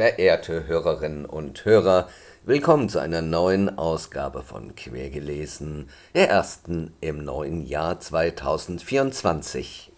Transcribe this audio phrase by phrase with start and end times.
[0.00, 2.08] Verehrte Hörerinnen und Hörer,
[2.46, 9.92] willkommen zu einer neuen Ausgabe von Quergelesen, der ersten im neuen Jahr 2024.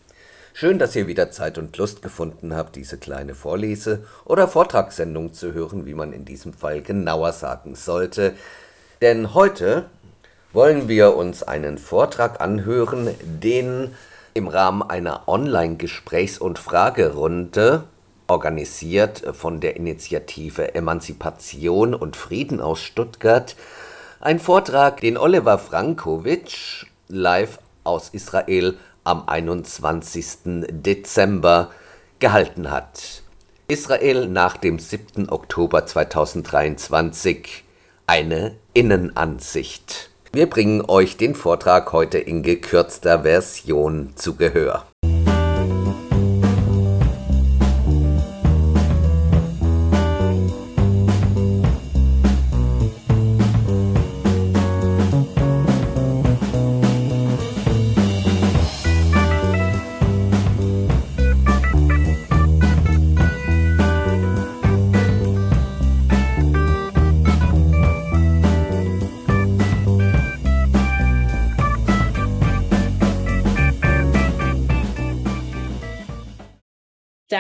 [0.55, 5.53] Schön, dass ihr wieder Zeit und Lust gefunden habt, diese kleine Vorlese- oder Vortragssendung zu
[5.53, 8.33] hören, wie man in diesem Fall genauer sagen sollte.
[9.03, 9.85] Denn heute
[10.53, 13.95] wollen wir uns einen Vortrag anhören, den
[14.35, 17.85] im Rahmen einer Online-Gesprächs- und Fragerunde
[18.33, 23.57] organisiert von der Initiative Emanzipation und Frieden aus Stuttgart,
[24.21, 30.67] ein Vortrag, den Oliver Frankovic live aus Israel am 21.
[30.71, 31.71] Dezember
[32.21, 33.23] gehalten hat.
[33.69, 35.29] Israel nach dem 7.
[35.29, 37.65] Oktober 2023
[38.07, 40.11] eine Innenansicht.
[40.33, 44.87] Wir bringen euch den Vortrag heute in gekürzter Version zu Gehör.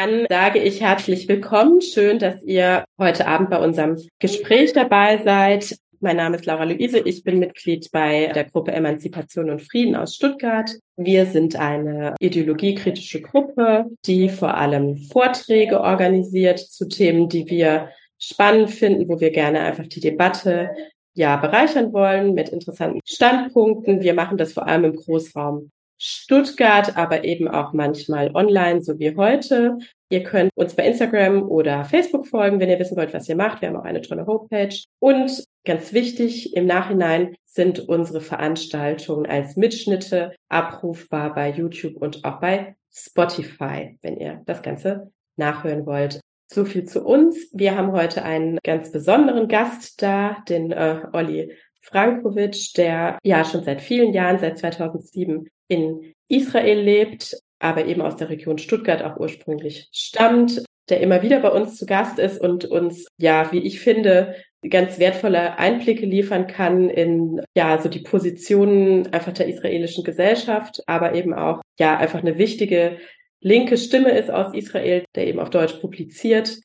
[0.02, 1.80] Dann sage ich herzlich willkommen.
[1.80, 5.76] Schön, dass ihr heute Abend bei unserem Gespräch dabei seid.
[6.00, 6.98] Mein Name ist Laura Luise.
[6.98, 10.72] Ich bin Mitglied bei der Gruppe Emanzipation und Frieden aus Stuttgart.
[10.96, 18.72] Wir sind eine ideologiekritische Gruppe, die vor allem Vorträge organisiert zu Themen, die wir spannend
[18.72, 20.70] finden, wo wir gerne einfach die Debatte
[21.14, 24.02] ja bereichern wollen mit interessanten Standpunkten.
[24.02, 25.70] Wir machen das vor allem im Großraum
[26.04, 29.78] Stuttgart, aber eben auch manchmal online, so wie heute.
[30.10, 33.62] Ihr könnt uns bei Instagram oder Facebook folgen, wenn ihr wissen wollt, was ihr macht.
[33.62, 34.74] Wir haben auch eine tolle Homepage.
[34.98, 42.40] Und ganz wichtig, im Nachhinein sind unsere Veranstaltungen als Mitschnitte abrufbar bei YouTube und auch
[42.40, 46.20] bei Spotify, wenn ihr das Ganze nachhören wollt.
[46.52, 47.48] So viel zu uns.
[47.52, 51.52] Wir haben heute einen ganz besonderen Gast da, den äh, Olli
[51.82, 58.16] Frankovic, der ja schon seit vielen Jahren, seit 2007 in Israel lebt, aber eben aus
[58.16, 62.64] der Region Stuttgart auch ursprünglich stammt, der immer wieder bei uns zu Gast ist und
[62.64, 64.34] uns, ja, wie ich finde,
[64.68, 71.14] ganz wertvolle Einblicke liefern kann in, ja, so die Positionen einfach der israelischen Gesellschaft, aber
[71.14, 72.98] eben auch, ja, einfach eine wichtige
[73.40, 76.58] linke Stimme ist aus Israel, der eben auf Deutsch publiziert.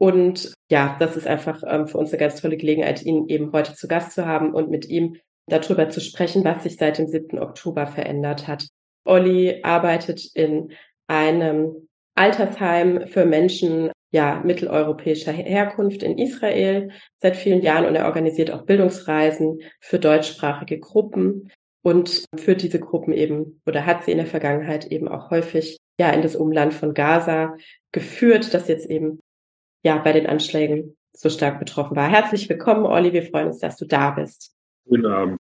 [0.00, 3.74] Und ja, das ist einfach ähm, für uns eine ganz tolle Gelegenheit, ihn eben heute
[3.74, 5.16] zu Gast zu haben und mit ihm
[5.46, 7.38] darüber zu sprechen, was sich seit dem 7.
[7.38, 8.66] Oktober verändert hat.
[9.04, 10.72] Olli arbeitet in
[11.06, 16.90] einem Altersheim für Menschen ja, mitteleuropäischer Herkunft in Israel
[17.20, 21.52] seit vielen Jahren und er organisiert auch Bildungsreisen für deutschsprachige Gruppen
[21.82, 26.10] und führt diese Gruppen eben oder hat sie in der Vergangenheit eben auch häufig ja
[26.10, 27.54] in das Umland von Gaza
[27.92, 29.20] geführt, das jetzt eben
[29.82, 32.08] ja bei den Anschlägen so stark betroffen war.
[32.08, 33.12] Herzlich willkommen, Olli.
[33.12, 34.54] Wir freuen uns, dass du da bist.
[34.86, 35.36] Guten Abend.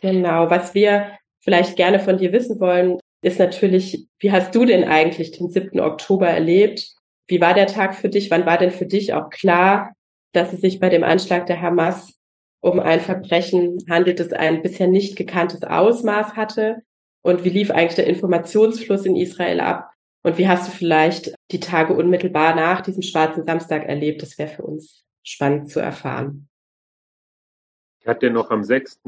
[0.00, 0.50] Genau.
[0.50, 5.32] Was wir vielleicht gerne von dir wissen wollen, ist natürlich, wie hast du denn eigentlich
[5.32, 5.80] den 7.
[5.80, 6.94] Oktober erlebt?
[7.28, 8.30] Wie war der Tag für dich?
[8.30, 9.92] Wann war denn für dich auch klar,
[10.32, 12.14] dass es sich bei dem Anschlag der Hamas
[12.60, 16.82] um ein Verbrechen handelt, das ein bisher nicht gekanntes Ausmaß hatte?
[17.22, 19.91] Und wie lief eigentlich der Informationsfluss in Israel ab?
[20.22, 24.22] Und wie hast du vielleicht die Tage unmittelbar nach diesem schwarzen Samstag erlebt?
[24.22, 26.48] Das wäre für uns spannend zu erfahren.
[28.00, 29.02] Ich hatte noch am 6.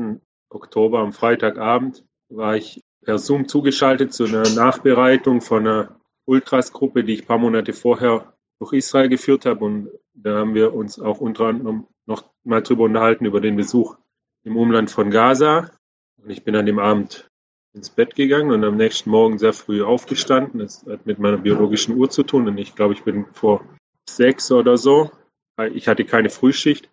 [0.48, 7.14] Oktober, am Freitagabend, war ich per Zoom zugeschaltet zu einer Nachbereitung von einer Ultras-Gruppe, die
[7.14, 9.64] ich ein paar Monate vorher durch Israel geführt habe.
[9.64, 13.96] Und da haben wir uns auch unter anderem noch mal drüber unterhalten, über den Besuch
[14.42, 15.70] im Umland von Gaza.
[16.22, 17.28] Und ich bin an dem Abend
[17.74, 20.60] ins Bett gegangen und am nächsten Morgen sehr früh aufgestanden.
[20.60, 22.48] Das hat mit meiner biologischen Uhr zu tun.
[22.48, 23.64] Und ich glaube, ich bin vor
[24.08, 25.10] sechs oder so.
[25.72, 26.88] Ich hatte keine Frühschicht,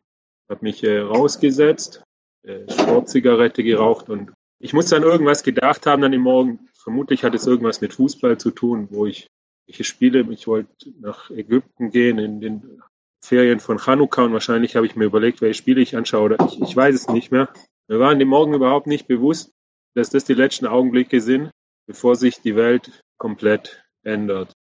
[0.50, 2.04] habe mich äh, rausgesetzt,
[2.44, 6.60] äh, Sportzigarette geraucht und ich muss dann irgendwas gedacht haben dann im Morgen.
[6.76, 9.28] Vermutlich hat es irgendwas mit Fußball zu tun, wo ich
[9.66, 10.28] welche Spiele.
[10.30, 10.70] Ich wollte
[11.00, 12.82] nach Ägypten gehen in den
[13.24, 16.62] Ferien von Chanukka und wahrscheinlich habe ich mir überlegt, welche Spiele ich anschaue oder ich,
[16.62, 17.50] ich weiß es nicht mehr.
[17.88, 19.52] Wir waren dem Morgen überhaupt nicht bewusst,
[19.94, 21.52] dass das die letzten Augenblicke sind,
[21.88, 24.54] bevor sich die Welt komplett ändert.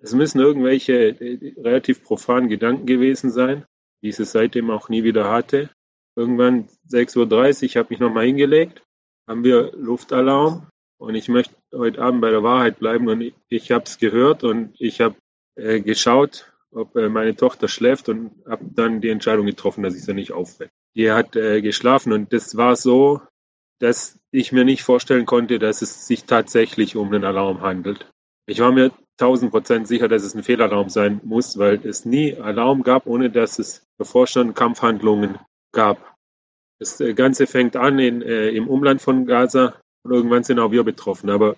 [0.00, 3.64] Es müssen irgendwelche äh, relativ profanen Gedanken gewesen sein,
[4.02, 5.70] die ich seitdem auch nie wieder hatte.
[6.16, 7.16] Irgendwann 6.30
[7.76, 8.82] Uhr, habe mich nochmal hingelegt,
[9.28, 10.68] haben wir Luftalarm
[10.98, 14.44] und ich möchte heute Abend bei der Wahrheit bleiben und ich, ich habe es gehört
[14.44, 15.16] und ich habe
[15.56, 20.04] äh, geschaut, ob äh, meine Tochter schläft und habe dann die Entscheidung getroffen, dass ich
[20.04, 20.72] sie nicht aufwecke.
[20.94, 23.20] Die hat äh, geschlafen und das war so,
[23.78, 28.10] dass ich mir nicht vorstellen konnte, dass es sich tatsächlich um einen Alarm handelt.
[28.46, 32.36] Ich war mir tausend Prozent sicher, dass es ein Fehlalarm sein muss, weil es nie
[32.36, 35.38] Alarm gab, ohne dass es bevorstehende Kampfhandlungen
[35.72, 36.16] gab.
[36.80, 40.70] Das äh, Ganze fängt an in, äh, im Umland von Gaza und irgendwann sind auch
[40.70, 41.30] wir betroffen.
[41.30, 41.56] Aber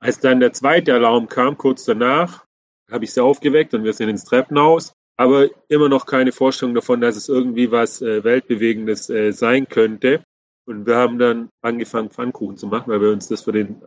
[0.00, 2.44] als dann der zweite Alarm kam, kurz danach,
[2.90, 4.92] habe ich sie aufgeweckt und wir sind ins Treppenhaus.
[5.16, 10.24] Aber immer noch keine Vorstellung davon, dass es irgendwie was äh, Weltbewegendes äh, sein könnte.
[10.66, 13.82] Und wir haben dann angefangen, Pfannkuchen zu machen, weil wir uns das für den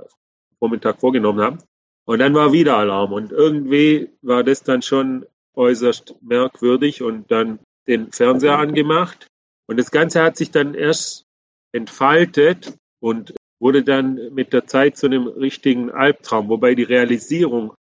[0.59, 1.57] Vormittag vorgenommen haben.
[2.05, 3.13] Und dann war wieder Alarm.
[3.13, 5.25] Und irgendwie war das dann schon
[5.55, 9.27] äußerst merkwürdig und dann den Fernseher angemacht.
[9.67, 11.25] Und das Ganze hat sich dann erst
[11.73, 17.73] entfaltet und wurde dann mit der Zeit zu einem richtigen Albtraum, wobei die Realisierung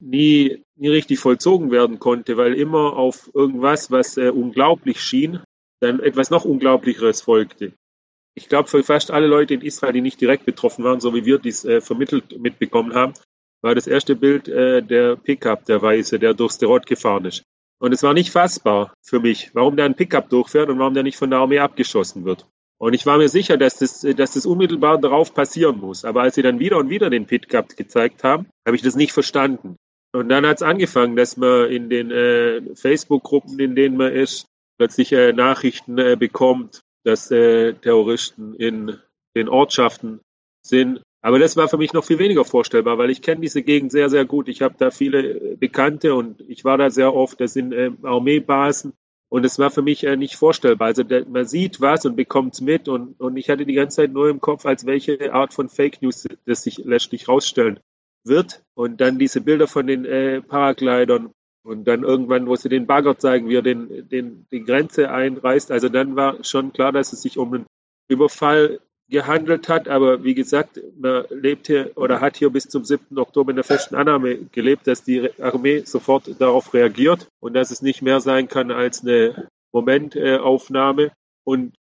[0.00, 5.40] nie, nie richtig vollzogen werden konnte, weil immer auf irgendwas, was äh, unglaublich schien,
[5.80, 7.72] dann etwas noch Unglaublicheres folgte.
[8.40, 11.26] Ich glaube, für fast alle Leute in Israel, die nicht direkt betroffen waren, so wie
[11.26, 13.12] wir dies äh, vermittelt mitbekommen haben,
[13.60, 17.44] war das erste Bild äh, der Pickup, der Weiße, der durchs Derot gefahren ist.
[17.78, 21.02] Und es war nicht fassbar für mich, warum da ein Pickup durchfährt und warum der
[21.02, 22.46] nicht von der Armee abgeschossen wird.
[22.78, 26.06] Und ich war mir sicher, dass das, dass das unmittelbar darauf passieren muss.
[26.06, 29.12] Aber als sie dann wieder und wieder den Pickup gezeigt haben, habe ich das nicht
[29.12, 29.76] verstanden.
[30.12, 34.46] Und dann hat es angefangen, dass man in den äh, Facebook-Gruppen, in denen man ist,
[34.78, 38.98] plötzlich äh, Nachrichten äh, bekommt, dass äh, Terroristen in
[39.34, 40.20] den Ortschaften
[40.62, 41.02] sind.
[41.22, 44.08] Aber das war für mich noch viel weniger vorstellbar, weil ich kenne diese Gegend sehr,
[44.08, 44.48] sehr gut.
[44.48, 47.40] Ich habe da viele äh, Bekannte und ich war da sehr oft.
[47.40, 48.94] Das sind äh, Armeebasen
[49.28, 50.88] und es war für mich äh, nicht vorstellbar.
[50.88, 53.96] Also der, man sieht was und bekommt es mit und, und ich hatte die ganze
[53.96, 57.80] Zeit nur im Kopf, als welche Art von Fake News das sich letztlich rausstellen
[58.24, 58.62] wird.
[58.74, 61.30] Und dann diese Bilder von den äh, Paraglidern
[61.62, 65.70] und dann irgendwann, wo sie den Bagger zeigen, wie er den, den, die Grenze einreißt.
[65.70, 67.66] Also dann war schon klar, dass es sich um einen
[68.08, 69.88] Überfall gehandelt hat.
[69.88, 73.18] Aber wie gesagt, man lebt hier oder hat hier bis zum 7.
[73.18, 77.82] Oktober in der festen Annahme gelebt, dass die Armee sofort darauf reagiert und dass es
[77.82, 81.12] nicht mehr sein kann als eine Momentaufnahme.
[81.44, 81.74] Und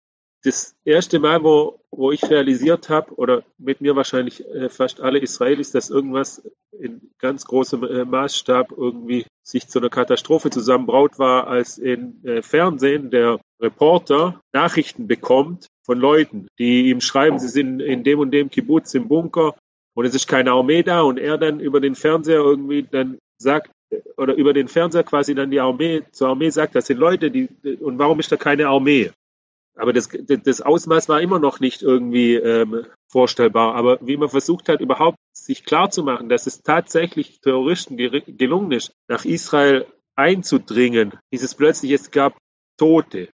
[0.44, 5.18] das erste Mal, wo, wo ich realisiert habe, oder mit mir wahrscheinlich äh, fast alle
[5.18, 6.42] Israelis, dass irgendwas
[6.78, 12.42] in ganz großem äh, Maßstab irgendwie sich zu einer Katastrophe zusammenbraut war, als im äh,
[12.42, 18.30] Fernsehen der Reporter Nachrichten bekommt von Leuten, die ihm schreiben, sie sind in dem und
[18.30, 19.54] dem Kibbutz im Bunker
[19.94, 23.72] und es ist keine Armee da und er dann über den Fernseher irgendwie dann sagt,
[24.16, 27.48] oder über den Fernseher quasi dann die Armee zur Armee sagt, das sind Leute, die
[27.80, 29.10] und warum ist da keine Armee?
[29.78, 33.74] Aber das, das Ausmaß war immer noch nicht irgendwie ähm, vorstellbar.
[33.76, 39.24] Aber wie man versucht hat, überhaupt sich klarzumachen, dass es tatsächlich Terroristen gelungen ist, nach
[39.24, 39.86] Israel
[40.16, 42.36] einzudringen, hieß es plötzlich, es gab
[42.76, 43.28] Tote.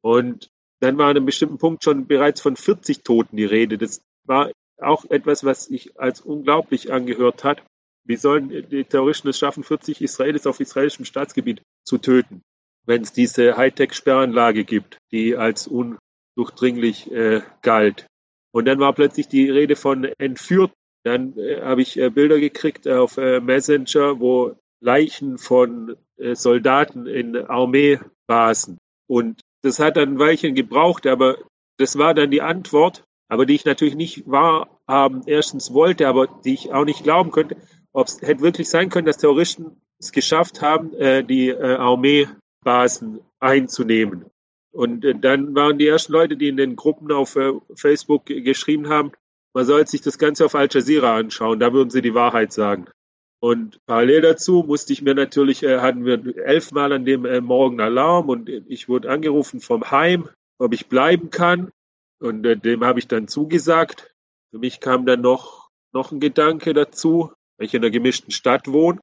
[0.00, 0.48] Und
[0.80, 3.76] dann war an einem bestimmten Punkt schon bereits von 40 Toten die Rede.
[3.76, 7.62] Das war auch etwas, was sich als unglaublich angehört hat.
[8.04, 12.42] Wie sollen die Terroristen es schaffen, 40 Israelis auf israelischem Staatsgebiet zu töten?
[12.88, 18.06] Wenn es diese Hightech-Sperranlage gibt, die als undurchdringlich äh, galt.
[18.50, 20.72] Und dann war plötzlich die Rede von entführt.
[21.04, 27.06] Dann äh, habe ich äh, Bilder gekriegt auf äh, Messenger, wo Leichen von äh, Soldaten
[27.06, 28.78] in Armeebasen.
[29.06, 31.36] Und das hat dann ein Weilchen gebraucht, aber
[31.76, 36.54] das war dann die Antwort, aber die ich natürlich nicht wahrhaben erstens wollte, aber die
[36.54, 37.58] ich auch nicht glauben könnte,
[37.92, 42.28] ob es hätte wirklich sein können, dass Terroristen es geschafft haben, äh, die Armee
[42.68, 44.26] Basen einzunehmen.
[44.72, 48.90] Und äh, dann waren die ersten Leute, die in den Gruppen auf äh, Facebook geschrieben
[48.90, 49.12] haben,
[49.54, 52.84] man soll sich das Ganze auf Al Jazeera anschauen, da würden sie die Wahrheit sagen.
[53.40, 58.28] Und parallel dazu musste ich mir natürlich, äh, hatten wir elfmal an dem Morgen Alarm
[58.28, 61.70] und ich wurde angerufen vom Heim, ob ich bleiben kann.
[62.20, 64.12] Und dem habe ich dann zugesagt.
[64.50, 68.68] Für mich kam dann noch, noch ein Gedanke dazu, weil ich in einer gemischten Stadt
[68.68, 69.00] wohne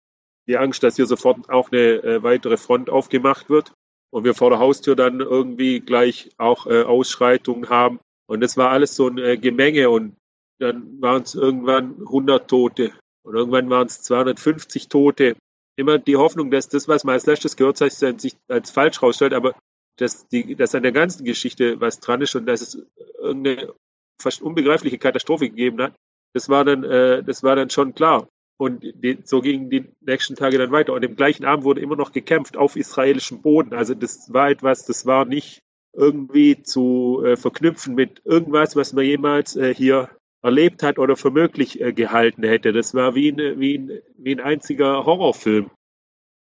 [0.48, 3.74] die Angst, dass hier sofort auch eine äh, weitere Front aufgemacht wird
[4.12, 8.00] und wir vor der Haustür dann irgendwie gleich auch äh, Ausschreitungen haben.
[8.28, 10.16] Und das war alles so ein äh, Gemenge und
[10.60, 15.36] dann waren es irgendwann 100 Tote und irgendwann waren es 250 Tote.
[15.75, 19.34] immer die Hoffnung, dass das, was man als letztes gehört hat, sich als falsch rausstellt,
[19.34, 19.56] aber
[19.98, 22.78] dass, die, dass an der ganzen Geschichte was dran ist und dass es
[23.18, 23.74] irgendeine
[24.22, 25.94] fast unbegreifliche Katastrophe gegeben hat,
[26.34, 28.28] das war dann, äh, das war dann schon klar.
[28.57, 30.93] Und die, so gingen die nächsten Tage dann weiter.
[30.93, 33.74] Und im gleichen Abend wurde immer noch gekämpft auf israelischem Boden.
[33.74, 35.62] Also das war etwas, das war nicht
[35.93, 40.09] irgendwie zu äh, verknüpfen mit irgendwas, was man jemals äh, hier
[40.41, 42.71] erlebt hat oder für möglich äh, gehalten hätte.
[42.71, 45.71] Das war wie, ein, wie, ein, wie ein einziger Horrorfilm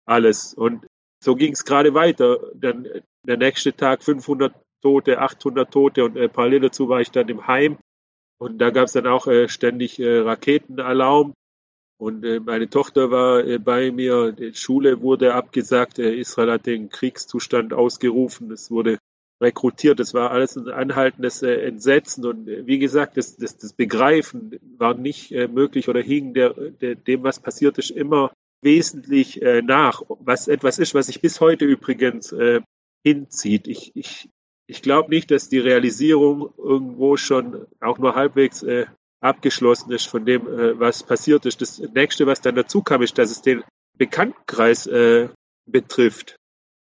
[0.05, 0.53] alles.
[0.53, 0.86] Und
[1.24, 2.39] so ging es gerade weiter.
[2.53, 2.88] Dann
[3.25, 7.48] der nächste Tag 500 Tote, 800 Tote und äh, parallel dazu war ich dann im
[7.48, 7.77] Heim.
[8.38, 11.34] Und da gab es dann auch äh, ständig äh, Raketenalarm.
[12.04, 14.34] Und äh, meine Tochter war äh, bei mir.
[14.34, 16.00] Die Schule wurde abgesagt.
[16.00, 18.52] Äh, Israel hat den Kriegszustand ausgerufen.
[18.52, 18.98] Es wurde
[19.42, 20.02] rekrutiert.
[20.02, 22.26] Das war alles ein anhaltendes Entsetzen.
[22.26, 27.24] Und wie gesagt, das, das, das Begreifen war nicht möglich oder hing der, der, dem,
[27.24, 30.02] was passiert ist, immer wesentlich nach.
[30.08, 32.34] Was etwas ist, was sich bis heute übrigens
[33.04, 33.68] hinzieht.
[33.68, 34.30] Ich, ich,
[34.68, 38.64] ich glaube nicht, dass die Realisierung irgendwo schon auch nur halbwegs
[39.24, 41.62] abgeschlossen ist von dem, äh, was passiert ist.
[41.62, 43.63] Das nächste, was dann dazu kam, ist, dass es den
[43.98, 45.30] Bekanntenkreis äh,
[45.65, 46.38] betrifft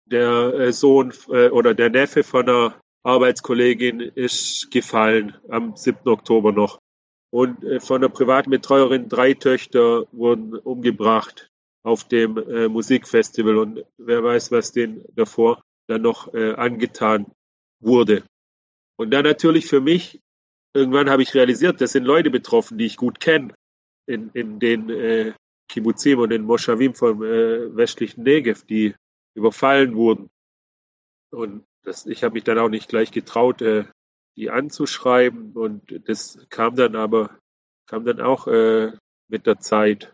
[0.06, 6.08] der äh, Sohn äh, oder der Neffe von einer Arbeitskollegin ist gefallen am 7.
[6.08, 6.78] Oktober noch.
[7.30, 11.48] Und äh, von der privaten Betreuerin drei Töchter wurden umgebracht
[11.82, 13.58] auf dem äh, Musikfestival.
[13.58, 17.26] Und wer weiß, was denen davor dann noch angetan
[17.78, 18.24] wurde.
[18.96, 20.20] Und dann natürlich für mich,
[20.76, 23.54] irgendwann habe ich realisiert, das sind Leute betroffen, die ich gut kenne,
[24.06, 25.32] in, in den äh,
[25.68, 28.94] Kibbutzim und den Moschawim vom äh, westlichen Negev, die
[29.34, 30.30] überfallen wurden.
[31.30, 33.84] Und das, ich habe mich dann auch nicht gleich getraut, äh,
[34.36, 35.52] die anzuschreiben.
[35.52, 37.38] Und das kam dann aber,
[37.86, 38.92] kam dann auch äh,
[39.28, 40.12] mit der Zeit.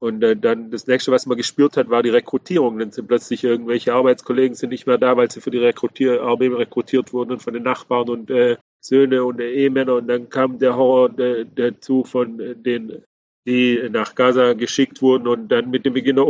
[0.00, 2.78] Und äh, dann das nächste, was man gespürt hat, war die Rekrutierung.
[2.78, 7.12] Dann sind plötzlich irgendwelche Arbeitskollegen sind nicht mehr da, weil sie für die Rekrutierarbeit rekrutiert
[7.12, 9.96] wurden und von den Nachbarn und äh, Söhne und Ehemänner.
[9.96, 13.04] Und dann kam der Horror dazu von äh, den
[13.48, 16.26] die nach Gaza geschickt wurden und dann mit dem Beginn der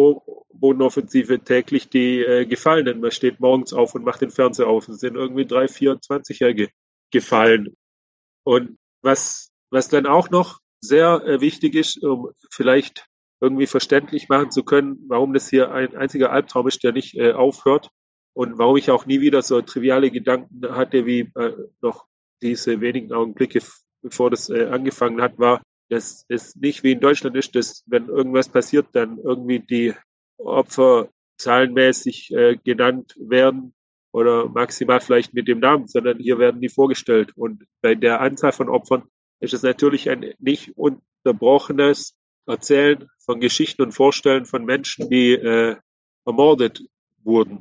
[0.53, 3.01] Bodenoffensive täglich die äh, Gefallenen.
[3.01, 4.89] Man steht morgens auf und macht den Fernseher auf.
[4.89, 6.69] Es sind irgendwie drei, vier, 20-Jährige
[7.11, 7.75] gefallen.
[8.45, 13.07] Und was, was dann auch noch sehr äh, wichtig ist, um vielleicht
[13.41, 17.33] irgendwie verständlich machen zu können, warum das hier ein einziger Albtraum ist, der nicht äh,
[17.33, 17.91] aufhört
[18.33, 22.07] und warum ich auch nie wieder so triviale Gedanken hatte wie äh, noch
[22.43, 23.61] diese wenigen Augenblicke,
[24.03, 28.09] bevor das äh, angefangen hat, war, dass es nicht wie in Deutschland ist, dass wenn
[28.09, 29.95] irgendwas passiert, dann irgendwie die
[30.39, 33.75] Opfer zahlenmäßig äh, genannt werden
[34.13, 37.33] oder maximal vielleicht mit dem Namen, sondern hier werden die vorgestellt.
[37.37, 39.05] Und bei der Anzahl von Opfern
[39.41, 42.17] ist es natürlich ein nicht unterbrochenes
[42.47, 45.77] Erzählen von Geschichten und Vorstellen von Menschen, die äh,
[46.25, 46.83] ermordet
[47.23, 47.61] wurden.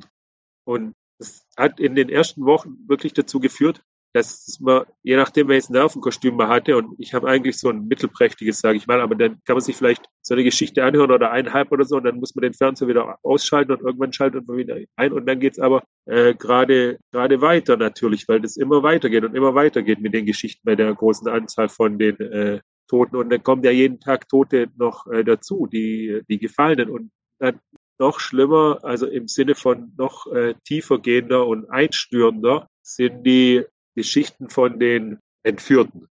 [0.64, 5.70] Und es hat in den ersten Wochen wirklich dazu geführt, dass man, je nachdem, welches
[5.70, 9.40] Nervenkostüm man hatte, und ich habe eigentlich so ein mittelprächtiges, sage ich mal, aber dann
[9.44, 12.34] kann man sich vielleicht so eine Geschichte anhören oder eineinhalb oder so, und dann muss
[12.34, 15.82] man den Fernseher wieder ausschalten und irgendwann schaltet man wieder ein und dann geht's aber
[16.06, 20.62] äh, gerade gerade weiter natürlich, weil das immer weitergeht und immer weitergeht mit den Geschichten
[20.64, 23.16] bei der großen Anzahl von den äh, Toten.
[23.16, 26.90] Und dann kommen ja jeden Tag Tote noch äh, dazu, die, die Gefallenen.
[26.90, 27.60] Und dann
[27.98, 33.64] noch schlimmer, also im Sinne von noch äh, tiefer gehender und einstürender, sind die
[33.98, 36.08] Geschichten von den Entführten.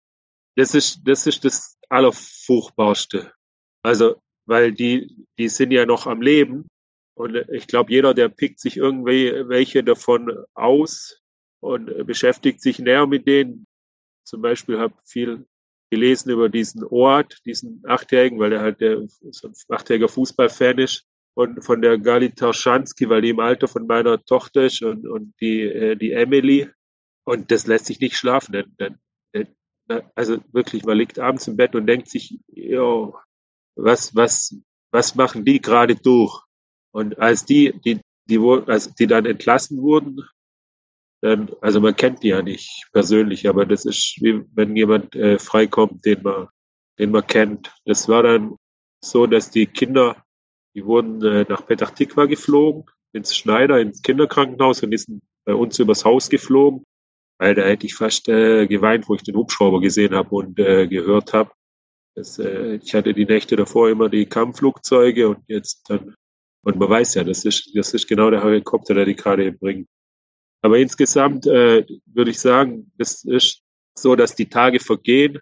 [0.58, 3.32] Das ist, das ist das Allerfurchtbarste.
[3.82, 6.68] Also, weil die, die sind ja noch am Leben.
[7.16, 11.22] Und ich glaube, jeder, der pickt sich irgendwie welche davon aus
[11.62, 13.66] und beschäftigt sich näher mit denen.
[14.26, 15.46] Zum Beispiel habe viel
[15.90, 21.06] gelesen über diesen Ort, diesen Achtjährigen, weil er halt der, so ein achtjähriger Fußballfan ist.
[21.34, 25.34] Und von der Gali Tarschanski, weil die im Alter von meiner Tochter ist und, und
[25.40, 26.68] die, äh, die Emily,
[27.28, 28.54] und das lässt sich nicht schlafen.
[28.54, 28.98] Denn,
[29.34, 33.18] denn, also wirklich, man liegt abends im Bett und denkt sich, jo,
[33.76, 34.56] was, was,
[34.92, 36.42] was machen die gerade durch?
[36.92, 40.22] Und als die, die, die, als die dann entlassen wurden,
[41.22, 45.38] dann, also man kennt die ja nicht persönlich, aber das ist wie wenn jemand äh,
[45.38, 46.48] freikommt, den man,
[46.98, 47.76] den man kennt.
[47.84, 48.56] Das war dann
[49.04, 50.24] so, dass die Kinder,
[50.76, 55.56] die wurden äh, nach Petach Tikva geflogen, ins Schneider, ins Kinderkrankenhaus und die sind bei
[55.56, 56.86] uns übers Haus geflogen
[57.40, 60.88] weil da hätte ich fast äh, geweint, wo ich den Hubschrauber gesehen habe und äh,
[60.88, 61.52] gehört habe.
[62.16, 66.16] äh, ich hatte die Nächte davor immer die Kampfflugzeuge und jetzt dann,
[66.64, 69.88] und man weiß ja, das ist, das ist genau der Helikopter, der die gerade bringt.
[70.62, 73.62] Aber insgesamt äh, würde ich sagen, das ist
[73.96, 75.40] so, dass die Tage vergehen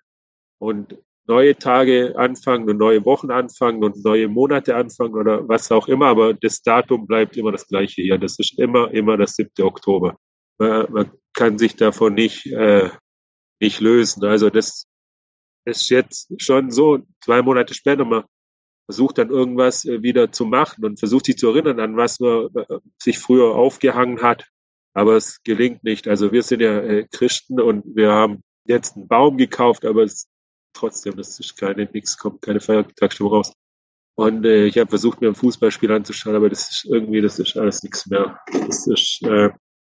[0.60, 0.98] und
[1.28, 6.08] neue Tage anfangen und neue Wochen anfangen und neue Monate anfangen oder was auch immer,
[6.08, 8.18] aber das Datum bleibt immer das gleiche hier.
[8.18, 9.50] Das ist immer, immer das 7.
[9.64, 10.18] Oktober.
[10.60, 12.90] Man, man kann sich davon nicht, äh,
[13.62, 14.24] nicht lösen.
[14.26, 14.88] Also das
[15.66, 18.24] ist jetzt schon so, zwei Monate später, man
[18.86, 22.50] versucht dann irgendwas äh, wieder zu machen und versucht sich zu erinnern an was man
[22.56, 24.48] äh, sich früher aufgehangen hat.
[24.94, 26.08] Aber es gelingt nicht.
[26.08, 30.28] Also wir sind ja äh, Christen und wir haben jetzt einen Baum gekauft, aber es
[30.74, 33.54] trotzdem, das ist keine, nichts kommt, keine Feiertagsstimmung raus.
[34.16, 37.58] Und äh, ich habe versucht, mir ein Fußballspiel anzuschauen, aber das ist irgendwie, das ist
[37.58, 38.40] alles nichts mehr.
[38.54, 39.50] Das ist äh,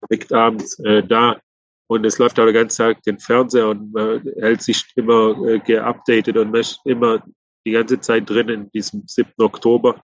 [0.09, 1.41] liegt abends äh, da
[1.89, 5.59] und es läuft aber den ganzen Tag den Fernseher und man hält sich immer äh,
[5.61, 7.23] geupdatet und man ist immer
[7.65, 9.33] die ganze Zeit drin in diesem 7.
[9.39, 10.01] Oktober,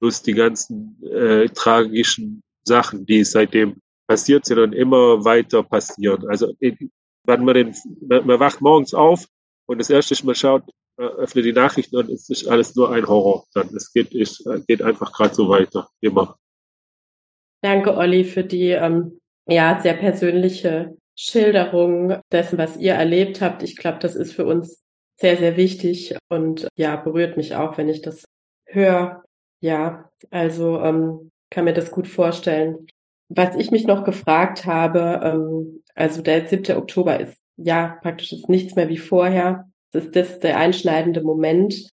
[0.00, 6.28] plus die ganzen äh, tragischen Sachen, die seitdem passiert sind und immer weiter passieren.
[6.28, 9.26] Also wenn man den, man, man wacht morgens auf
[9.66, 10.62] und das erste, was man schaut,
[10.98, 13.44] öffnet die Nachrichten und es ist alles nur ein Horror.
[13.52, 16.38] Dann es geht, es geht einfach gerade so weiter, immer.
[17.62, 23.62] Danke, Olli, für die ähm, ja sehr persönliche Schilderung dessen, was ihr erlebt habt.
[23.62, 24.82] Ich glaube, das ist für uns
[25.18, 28.24] sehr, sehr wichtig und ja, berührt mich auch, wenn ich das
[28.66, 29.22] höre.
[29.60, 32.86] Ja, also ähm, kann mir das gut vorstellen.
[33.28, 36.76] Was ich mich noch gefragt habe, ähm, also der 7.
[36.76, 39.68] Oktober ist ja praktisch ist nichts mehr wie vorher.
[39.92, 41.88] Es ist das der einschneidende Moment.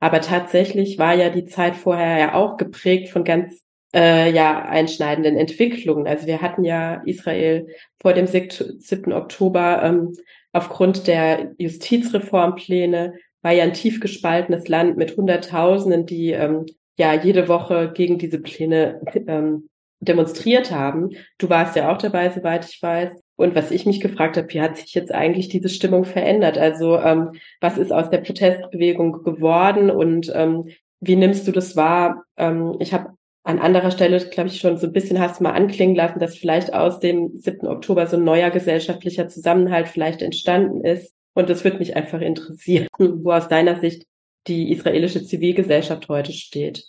[0.00, 3.63] Aber tatsächlich war ja die Zeit vorher ja auch geprägt von ganz
[3.94, 6.06] äh, ja einschneidenden Entwicklungen.
[6.06, 7.68] Also wir hatten ja Israel
[8.00, 9.12] vor dem 7.
[9.12, 10.12] Oktober ähm,
[10.52, 16.66] aufgrund der Justizreformpläne war ja ein tief gespaltenes Land mit Hunderttausenden, die ähm,
[16.98, 19.68] ja jede Woche gegen diese Pläne ähm,
[20.00, 21.10] demonstriert haben.
[21.38, 23.12] Du warst ja auch dabei, soweit ich weiß.
[23.36, 26.56] Und was ich mich gefragt habe, wie hat sich jetzt eigentlich diese Stimmung verändert?
[26.56, 30.68] Also ähm, was ist aus der Protestbewegung geworden und ähm,
[31.00, 32.24] wie nimmst du das wahr?
[32.36, 35.52] Ähm, ich habe an anderer Stelle, glaube ich, schon so ein bisschen hast du mal
[35.52, 37.66] anklingen lassen, dass vielleicht aus dem 7.
[37.68, 41.12] Oktober so ein neuer gesellschaftlicher Zusammenhalt vielleicht entstanden ist.
[41.34, 44.06] Und das würde mich einfach interessieren, wo aus deiner Sicht
[44.46, 46.84] die israelische Zivilgesellschaft heute steht.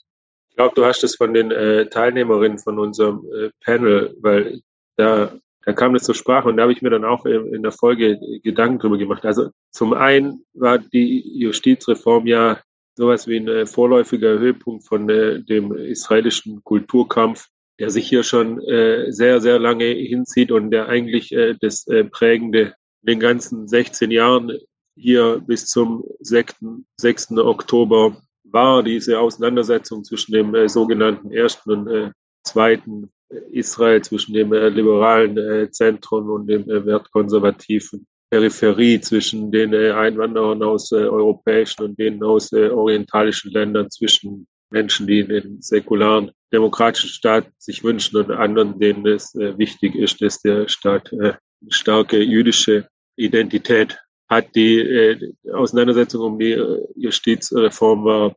[0.49, 4.61] Ich glaube, du hast es von den äh, Teilnehmerinnen von unserem äh, Panel, weil
[4.95, 5.33] da,
[5.65, 7.73] da kam das zur Sprache und da habe ich mir dann auch in, in der
[7.73, 9.25] Folge Gedanken drüber gemacht.
[9.25, 12.59] Also zum einen war die Justizreform ja
[12.95, 17.47] sowas wie ein äh, vorläufiger Höhepunkt von äh, dem israelischen Kulturkampf,
[17.79, 23.13] der sich hier schon äh, sehr, sehr lange hinzieht und der eigentlich das prägende in
[23.13, 24.57] den ganzen 16 Jahren
[24.95, 26.55] hier bis zum 6.
[26.97, 27.31] 6.
[27.37, 33.11] Oktober war, diese Auseinandersetzung zwischen dem sogenannten ersten und zweiten
[33.51, 40.95] Israel, zwischen dem liberalen Zentrum und dem wertkonservativen Peripherie zwischen den äh, Einwanderern aus äh,
[40.95, 47.83] europäischen und denen aus äh, orientalischen Ländern, zwischen Menschen, die den säkularen demokratischen Staat sich
[47.83, 51.37] wünschen und anderen, denen es wichtig ist, dass der Staat eine
[51.69, 54.53] starke jüdische Identität hat.
[54.55, 56.59] Die Auseinandersetzung um die
[56.95, 58.35] Justizreform war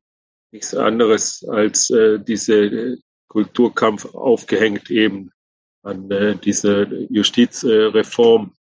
[0.53, 1.91] nichts anderes als
[2.27, 2.99] diese
[3.29, 5.31] Kulturkampf aufgehängt eben
[5.83, 6.09] an
[6.45, 8.53] diese Justizreform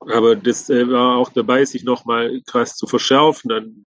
[0.00, 3.84] aber das äh, war auch dabei, sich nochmal krass zu verschärfen an,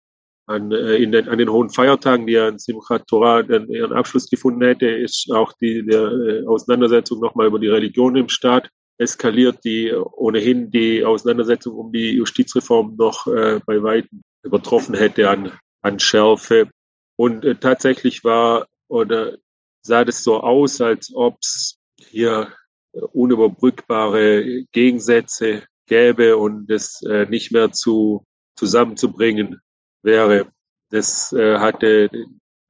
[0.48, 3.93] an, äh, in den, an den hohen Feiertagen, die ja in Simchat Torah dann ihren
[3.93, 8.69] Abschluss gefunden hätte, ist auch die der, äh, Auseinandersetzung nochmal über die Religion im Staat
[8.98, 15.52] eskaliert, die ohnehin die Auseinandersetzung um die Justizreform noch äh, bei weitem übertroffen hätte an,
[15.82, 16.69] an Schärfe.
[17.15, 19.38] Und äh, tatsächlich war oder
[19.84, 22.52] sah das so aus, als ob es hier
[22.91, 28.25] unüberbrückbare Gegensätze gäbe und es äh, nicht mehr zu
[28.56, 29.60] zusammenzubringen
[30.02, 30.47] wäre.
[30.89, 32.10] Das äh, hatte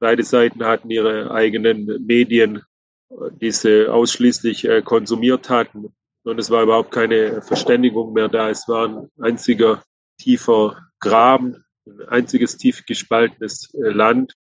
[0.00, 2.62] beide Seiten hatten ihre eigenen Medien,
[3.40, 5.94] die sie ausschließlich äh, konsumiert hatten.
[6.24, 8.50] Und es war überhaupt keine Verständigung mehr da.
[8.50, 9.82] Es war ein einziger
[10.18, 14.34] tiefer Graben, ein einziges tief gespaltenes äh, Land.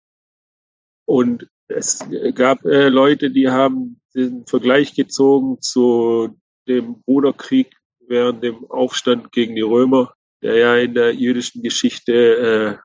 [1.05, 2.03] Und es
[2.35, 6.37] gab äh, Leute, die haben den Vergleich gezogen zu
[6.67, 7.78] dem Bruderkrieg
[8.09, 12.77] während dem Aufstand gegen die Römer, der ja in der jüdischen Geschichte äh,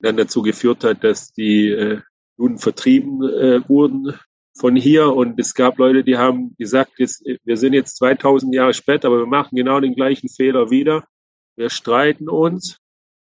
[0.00, 2.00] dann dazu geführt hat, dass die äh,
[2.36, 4.18] Juden vertrieben äh, wurden
[4.58, 5.12] von hier.
[5.14, 9.20] Und es gab Leute, die haben gesagt, jetzt, wir sind jetzt 2000 Jahre später, aber
[9.20, 11.04] wir machen genau den gleichen Fehler wieder.
[11.56, 12.78] Wir streiten uns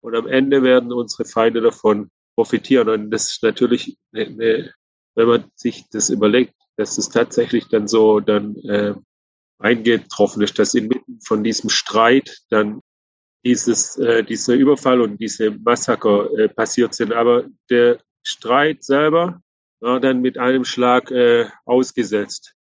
[0.02, 2.90] und am Ende werden unsere Feinde davon profitieren.
[2.90, 4.74] Und das ist natürlich, eine,
[5.16, 8.96] wenn man sich das überlegt, dass es tatsächlich dann so dann äh,
[9.60, 12.82] eingetroffen ist, dass inmitten von diesem Streit dann
[13.46, 17.14] dieses, äh, dieser Überfall und diese Massaker äh, passiert sind.
[17.14, 19.42] Aber der Streit selber
[19.80, 22.56] war dann mit einem Schlag äh, ausgesetzt.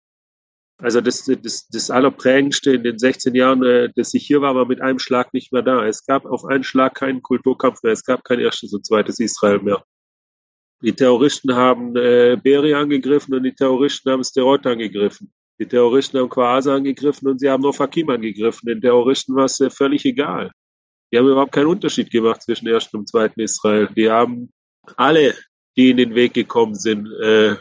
[0.80, 4.66] Also das, das, das Allerprägendste in den 16 Jahren, äh, dass ich hier war, war
[4.66, 5.86] mit einem Schlag nicht mehr da.
[5.86, 7.94] Es gab auf einen Schlag keinen Kulturkampf mehr.
[7.94, 9.84] Es gab kein erstes und zweites Israel mehr.
[10.82, 15.32] Die Terroristen haben äh, Beri angegriffen und die Terroristen haben Sterot angegriffen.
[15.62, 18.66] Die Terroristen haben Quasa angegriffen und sie haben nur Fakim angegriffen.
[18.66, 20.50] Den Terroristen war es äh, völlig egal.
[21.14, 23.88] Die haben überhaupt keinen Unterschied gemacht zwischen ersten und zweiten Israel.
[23.96, 24.52] Die haben
[24.98, 25.36] alle,
[25.78, 27.58] die in den Weg gekommen sind, äh,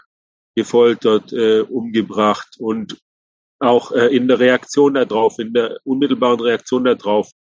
[0.57, 2.97] gefoltert, äh, umgebracht und
[3.59, 7.31] auch äh, in der Reaktion darauf, in der unmittelbaren Reaktion darauf,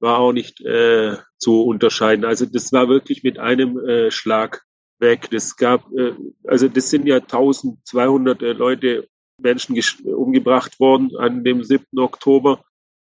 [0.00, 2.24] war auch nicht äh, zu unterscheiden.
[2.24, 4.64] Also das war wirklich mit einem äh, Schlag
[4.98, 5.30] weg.
[5.30, 6.14] Das gab, äh,
[6.48, 9.08] also das sind ja 1200 äh, Leute,
[9.42, 11.98] Menschen umgebracht worden an dem 7.
[11.98, 12.64] Oktober.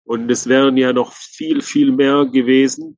[0.03, 2.97] Und es wären ja noch viel, viel mehr gewesen.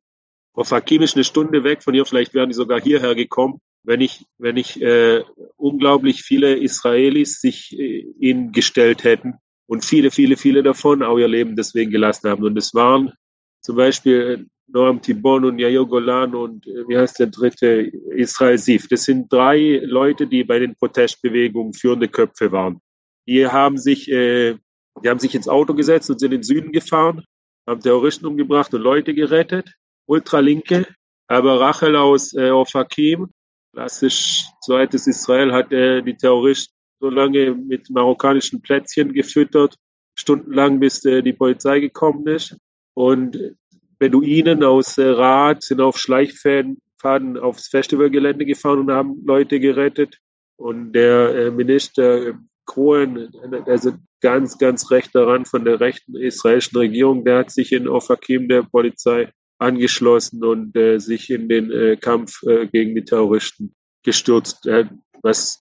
[0.54, 4.02] Auf Hakim ist eine Stunde weg von hier, vielleicht wären die sogar hierher gekommen, wenn
[4.02, 5.24] ich, wenn ich äh,
[5.56, 9.36] unglaublich viele Israelis sich äh, ihnen gestellt hätten
[9.68, 12.44] und viele, viele, viele davon auch ihr Leben deswegen gelassen haben.
[12.44, 13.14] Und es waren
[13.62, 18.88] zum Beispiel Noam Tibon und Yair Golan und äh, wie heißt der dritte, Israel Sif.
[18.88, 22.82] Das sind drei Leute, die bei den Protestbewegungen führende Köpfe waren.
[23.28, 24.58] Die haben sich, äh,
[25.04, 27.24] die haben sich ins Auto gesetzt und sind in den Süden gefahren,
[27.68, 29.74] haben Terroristen umgebracht und Leute gerettet.
[30.06, 30.88] Ultralinke,
[31.28, 33.30] aber Rachel aus äh, Ofakim,
[33.74, 39.76] klassisch zweites Israel, hat äh, die Terroristen so lange mit marokkanischen Plätzchen gefüttert,
[40.16, 42.58] stundenlang, bis äh, die Polizei gekommen ist.
[42.94, 43.56] Und
[44.00, 50.18] Beduinen aus äh, Rad sind auf Schleichfäden aufs Festivalgelände gefahren und haben Leute gerettet.
[50.58, 52.38] Und der äh, Minister
[52.68, 53.32] Cohen,
[53.66, 58.48] also ganz, ganz rechter Rand von der rechten israelischen Regierung, der hat sich in Ofakim
[58.48, 64.68] der Polizei angeschlossen und äh, sich in den äh, Kampf äh, gegen die Terroristen gestürzt,
[64.68, 64.86] äh,
[65.24, 65.64] was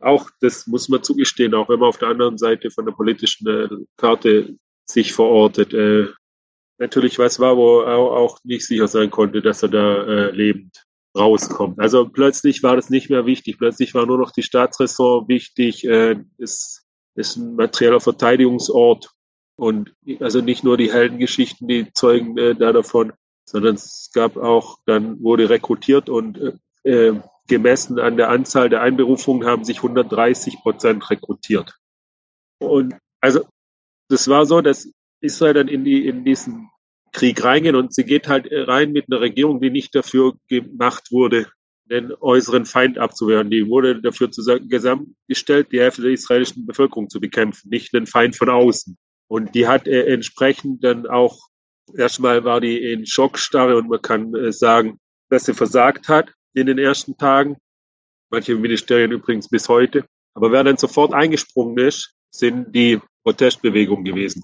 [0.00, 3.68] auch, das muss man zugestehen, auch man auf der anderen Seite von der politischen äh,
[3.96, 6.08] Karte sich verortet, äh,
[6.78, 10.84] natürlich was war, wo er auch nicht sicher sein konnte, dass er da lebend
[11.16, 11.78] rauskommt.
[11.78, 13.58] Also plötzlich war das nicht mehr wichtig.
[13.58, 15.84] Plötzlich war nur noch die Staatsressort wichtig.
[15.84, 19.10] Äh, es ist ein materieller Verteidigungsort
[19.56, 23.12] und also nicht nur die Heldengeschichten, die zeugen äh, da davon,
[23.44, 26.38] sondern es gab auch, dann wurde rekrutiert und
[26.84, 31.76] äh, äh gemessen an der Anzahl der Einberufungen haben sich 130 Prozent rekrutiert.
[32.58, 33.44] Und also
[34.08, 36.70] das war so, dass Israel dann in, die, in diesen
[37.12, 41.46] Krieg reingehen und sie geht halt rein mit einer Regierung, die nicht dafür gemacht wurde,
[41.84, 43.50] den äußeren Feind abzuwehren.
[43.50, 48.48] Die wurde dafür zusammengestellt, die Hälfte der israelischen Bevölkerung zu bekämpfen, nicht den Feind von
[48.48, 48.96] außen.
[49.28, 51.38] Und die hat äh, entsprechend dann auch,
[51.96, 54.98] erstmal war die in Schockstarre und man kann äh, sagen,
[55.28, 57.56] dass sie versagt hat in den ersten Tagen.
[58.30, 60.04] Manche Ministerien übrigens bis heute.
[60.34, 64.42] Aber wer dann sofort eingesprungen ist, sind die Protestbewegungen gewesen.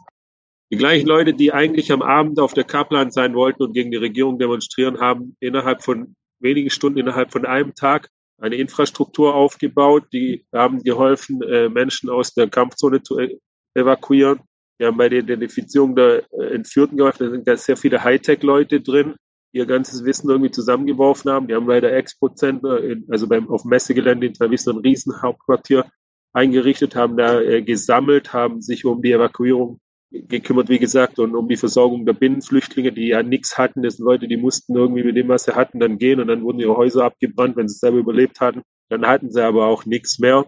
[0.70, 3.96] Die gleichen Leute, die eigentlich am Abend auf der Kaplan sein wollten und gegen die
[3.96, 10.04] Regierung demonstrieren, haben innerhalb von wenigen Stunden, innerhalb von einem Tag eine Infrastruktur aufgebaut.
[10.12, 13.38] Die haben geholfen, äh, Menschen aus der Kampfzone zu e-,
[13.74, 14.40] evakuieren.
[14.76, 17.24] Wir haben bei der Identifizierung der äh, Entführten geholfen.
[17.24, 19.14] Da sind ganz sehr viele Hightech-Leute drin,
[19.52, 21.48] ihr ganzes Wissen irgendwie zusammengeworfen haben.
[21.48, 25.86] Die haben leider Expo-Center, also beim, auf Messegelände in Tel so ein Riesenhauptquartier
[26.34, 31.48] eingerichtet, haben da äh, gesammelt, haben sich um die Evakuierung gekümmert, wie gesagt, und um
[31.48, 33.82] die Versorgung der Binnenflüchtlinge, die ja nichts hatten.
[33.82, 36.42] Das sind Leute, die mussten irgendwie mit dem, was sie hatten, dann gehen und dann
[36.42, 38.62] wurden ihre Häuser abgebrannt, wenn sie selber überlebt hatten.
[38.88, 40.46] Dann hatten sie aber auch nichts mehr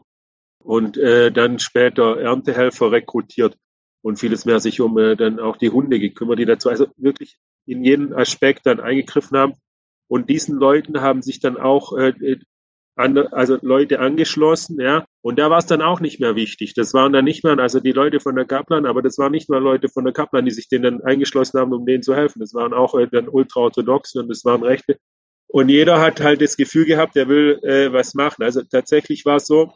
[0.63, 3.57] und äh, dann später Erntehelfer rekrutiert
[4.03, 7.37] und vieles mehr sich um äh, dann auch die Hunde gekümmert, die dazu also wirklich
[7.67, 9.55] in jeden Aspekt dann eingegriffen haben.
[10.09, 12.13] Und diesen Leuten haben sich dann auch äh,
[13.01, 15.05] also Leute angeschlossen, ja.
[15.23, 16.75] Und da war es dann auch nicht mehr wichtig.
[16.75, 19.51] Das waren dann nicht mehr, also die Leute von der Kaplan, aber das waren nicht
[19.51, 22.41] mehr Leute von der Kaplan, die sich denen dann eingeschlossen haben, um denen zu helfen.
[22.41, 24.99] Das waren auch äh, dann ultraorthodoxe und das waren Rechte.
[25.49, 28.45] Und jeder hat halt das Gefühl gehabt, der will äh, was machen.
[28.45, 29.73] Also tatsächlich war es so,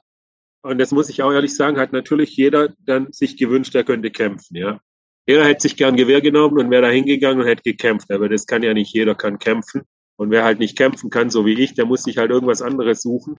[0.63, 4.11] und das muss ich auch ehrlich sagen, hat natürlich jeder dann sich gewünscht, er könnte
[4.11, 4.81] kämpfen, ja.
[5.27, 8.11] Jeder hätte sich gern Gewehr genommen und wäre da hingegangen und hätte gekämpft.
[8.11, 9.83] Aber das kann ja nicht jeder kann kämpfen.
[10.17, 13.03] Und wer halt nicht kämpfen kann, so wie ich, der muss sich halt irgendwas anderes
[13.03, 13.37] suchen.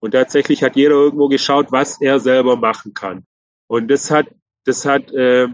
[0.00, 3.24] Und tatsächlich hat jeder irgendwo geschaut, was er selber machen kann.
[3.66, 4.26] Und das hat,
[4.64, 5.48] das hat äh,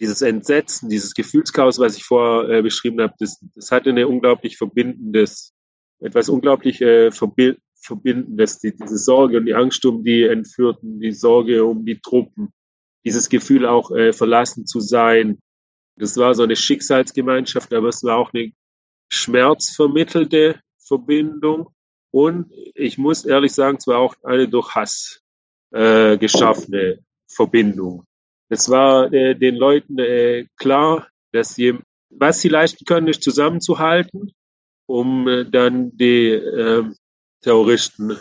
[0.00, 4.56] dieses Entsetzen, dieses Gefühlschaos, was ich vorher äh, beschrieben habe, das, das hatte eine unglaublich
[4.58, 5.54] verbindendes,
[6.00, 11.12] etwas unglaublich äh, verbi verbindendes, die, diese Sorge und die Angst um die Entführten, die
[11.12, 12.48] Sorge um die Truppen,
[13.04, 15.38] dieses Gefühl auch äh, verlassen zu sein,
[15.98, 18.52] Das war so eine Schicksalsgemeinschaft, aber es war auch eine
[19.08, 21.68] schmerzvermittelte Verbindung.
[22.10, 25.20] Und ich muss ehrlich sagen, es war auch eine durch Hass
[25.72, 28.04] äh, geschaffene Verbindung.
[28.48, 31.78] Es war äh, den Leuten äh, klar, dass sie,
[32.10, 34.32] was sie leisten können, ist zusammenzuhalten,
[34.86, 36.84] um äh, dann die äh,
[37.42, 38.16] Terroristen,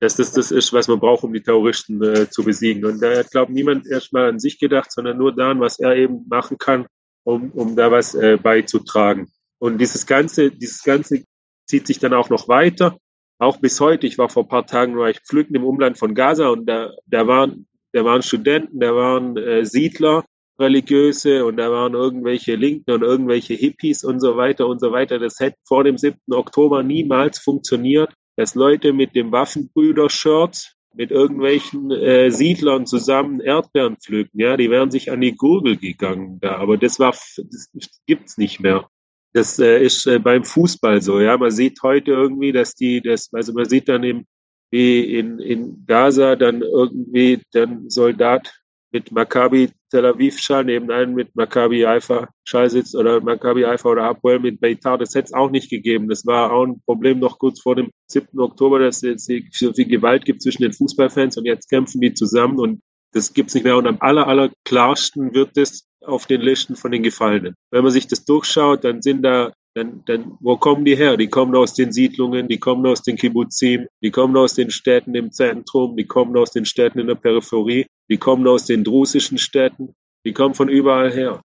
[0.00, 2.84] dass das das ist, was man braucht, um die Terroristen äh, zu besiegen.
[2.84, 6.26] Und da hat, glaube niemand erstmal an sich gedacht, sondern nur daran, was er eben
[6.28, 6.86] machen kann,
[7.24, 9.32] um, um da was äh, beizutragen.
[9.64, 11.24] Und dieses Ganze, dieses Ganze
[11.66, 12.98] zieht sich dann auch noch weiter.
[13.38, 14.06] Auch bis heute.
[14.06, 16.90] Ich war vor ein paar Tagen, war ich pflücken im Umland von Gaza und da,
[17.06, 20.26] da waren, da waren Studenten, da waren äh, Siedler,
[20.58, 25.18] religiöse und da waren irgendwelche Linken und irgendwelche Hippies und so weiter und so weiter.
[25.18, 26.18] Das hätte vor dem 7.
[26.30, 34.38] Oktober niemals funktioniert, dass Leute mit dem Waffenbrüder-Shirt mit irgendwelchen äh, Siedlern zusammen Erdbeeren pflücken.
[34.38, 36.56] Ja, die wären sich an die Gurgel gegangen da.
[36.56, 37.70] Aber das war, das
[38.06, 38.90] gibt's nicht mehr.
[39.34, 41.20] Das äh, ist äh, beim Fußball so.
[41.20, 44.26] Ja, man sieht heute irgendwie, dass die, das, also man sieht dann im,
[44.70, 48.54] wie in, in Gaza dann irgendwie dann Soldat
[48.92, 53.88] mit Maccabi Tel Aviv Schal neben einem mit Maccabi Haifa Schal sitzt oder Maccabi Haifa
[53.88, 54.98] oder Hapoel mit Beitar.
[54.98, 56.08] Das hätte es auch nicht gegeben.
[56.08, 58.38] Das war auch ein Problem noch kurz vor dem 7.
[58.38, 62.60] Oktober, dass es so viel Gewalt gibt zwischen den Fußballfans und jetzt kämpfen die zusammen
[62.60, 63.76] und das gibt's nicht mehr.
[63.76, 67.54] Und am aller, aller klarsten wird es auf den Listen von den Gefallenen.
[67.70, 71.16] Wenn man sich das durchschaut, dann sind da dann, dann, wo kommen die her?
[71.16, 75.14] Die kommen aus den Siedlungen, die kommen aus den Kibbutzim, die kommen aus den Städten
[75.14, 79.38] im Zentrum, die kommen aus den Städten in der Peripherie, die kommen aus den drusischen
[79.38, 81.42] Städten, die kommen von überall her.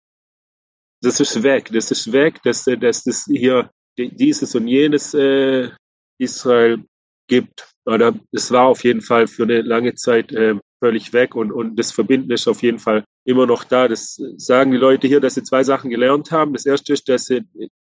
[1.02, 5.70] Das ist weg, das ist weg, dass, dass das hier dieses und jenes äh,
[6.18, 6.84] Israel
[7.26, 7.68] gibt.
[7.84, 11.76] Oder es war auf jeden Fall für eine lange Zeit äh, völlig weg und, und
[11.78, 13.86] das Verbinden ist auf jeden Fall immer noch da.
[13.86, 16.54] Das sagen die Leute hier, dass sie zwei Sachen gelernt haben.
[16.54, 17.42] Das erste ist, dass sie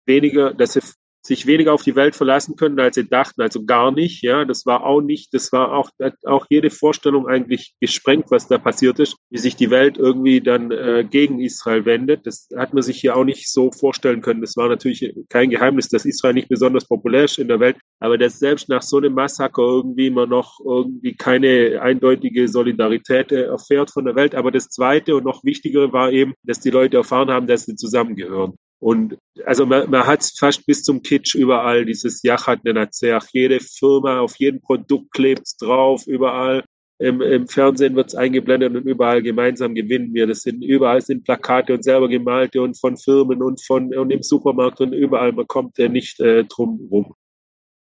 [0.06, 0.80] weniger, dass sie
[1.26, 4.22] sich weniger auf die Welt verlassen können, als sie dachten, also gar nicht.
[4.22, 5.90] Ja, das war auch nicht, das war auch,
[6.24, 10.70] auch jede Vorstellung eigentlich gesprengt, was da passiert ist, wie sich die Welt irgendwie dann
[10.70, 12.26] äh, gegen Israel wendet.
[12.26, 14.42] Das hat man sich hier auch nicht so vorstellen können.
[14.42, 18.18] Das war natürlich kein Geheimnis, dass Israel nicht besonders populär ist in der Welt, aber
[18.18, 23.90] dass selbst nach so einem Massaker irgendwie man noch irgendwie keine eindeutige Solidarität äh, erfährt
[23.90, 24.34] von der Welt.
[24.34, 27.76] Aber das Zweite und noch Wichtigere war eben, dass die Leute erfahren haben, dass sie
[27.76, 28.58] zusammengehören.
[28.80, 33.26] Und also man, man hat fast bis zum Kitsch überall dieses Yachat Nenazach.
[33.32, 36.64] Jede Firma, auf jedem Produkt klebt drauf, überall.
[36.98, 40.26] Im, im Fernsehen wird es eingeblendet und überall gemeinsam gewinnen wir.
[40.26, 44.22] Das sind überall sind Plakate und selber gemalte und von Firmen und von und im
[44.22, 45.32] Supermarkt und überall.
[45.32, 47.14] Man kommt ja nicht äh, drum rum.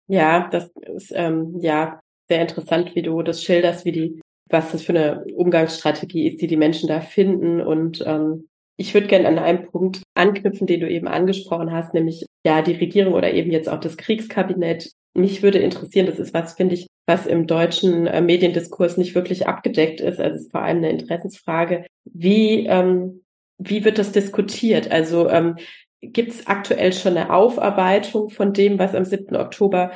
[0.09, 4.83] Ja, das ist ähm, ja sehr interessant, wie du das schilderst, wie die, was das
[4.83, 9.38] für eine Umgangsstrategie ist, die die Menschen da finden und ähm, ich würde gerne an
[9.38, 13.68] einem Punkt anknüpfen, den du eben angesprochen hast, nämlich ja die Regierung oder eben jetzt
[13.68, 14.90] auch das Kriegskabinett.
[15.14, 19.46] Mich würde interessieren, das ist was, finde ich, was im deutschen äh, Mediendiskurs nicht wirklich
[19.46, 20.20] abgedeckt ist.
[20.20, 21.86] Also es ist vor allem eine Interessensfrage.
[22.04, 23.22] Wie, ähm,
[23.58, 24.90] wie wird das diskutiert?
[24.90, 25.56] Also ähm,
[26.02, 29.36] gibt es aktuell schon eine Aufarbeitung von dem, was am 7.
[29.36, 29.92] Oktober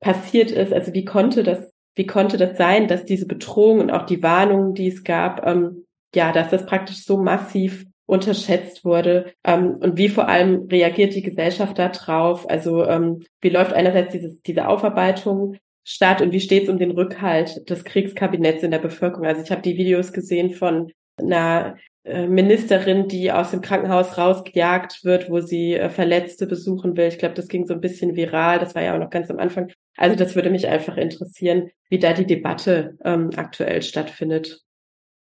[0.00, 0.72] passiert ist?
[0.72, 4.74] Also wie konnte das, wie konnte das sein, dass diese Bedrohung und auch die Warnungen,
[4.74, 10.08] die es gab, ähm, ja, dass das praktisch so massiv unterschätzt wurde ähm, und wie
[10.08, 12.48] vor allem reagiert die Gesellschaft darauf?
[12.48, 16.90] Also ähm, wie läuft einerseits dieses, diese Aufarbeitung statt und wie steht es um den
[16.90, 19.26] Rückhalt des Kriegskabinetts in der Bevölkerung?
[19.26, 25.04] Also ich habe die Videos gesehen von einer äh, Ministerin, die aus dem Krankenhaus rausgejagt
[25.04, 27.08] wird, wo sie äh, Verletzte besuchen will.
[27.08, 28.58] Ich glaube, das ging so ein bisschen viral.
[28.58, 29.72] Das war ja auch noch ganz am Anfang.
[29.96, 34.63] Also das würde mich einfach interessieren, wie da die Debatte ähm, aktuell stattfindet.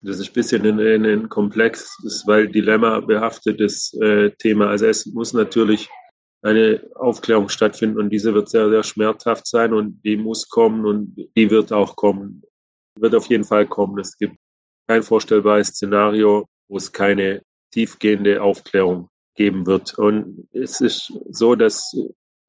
[0.01, 4.69] Das ist ein bisschen ein, ein komplexes, weil Dilemma behaftetes äh, Thema.
[4.69, 5.89] Also es muss natürlich
[6.41, 11.15] eine Aufklärung stattfinden und diese wird sehr, sehr schmerzhaft sein und die muss kommen und
[11.35, 12.43] die wird auch kommen.
[12.99, 13.97] Wird auf jeden Fall kommen.
[13.99, 14.37] Es gibt
[14.87, 19.97] kein vorstellbares Szenario, wo es keine tiefgehende Aufklärung geben wird.
[19.97, 21.95] Und es ist so, dass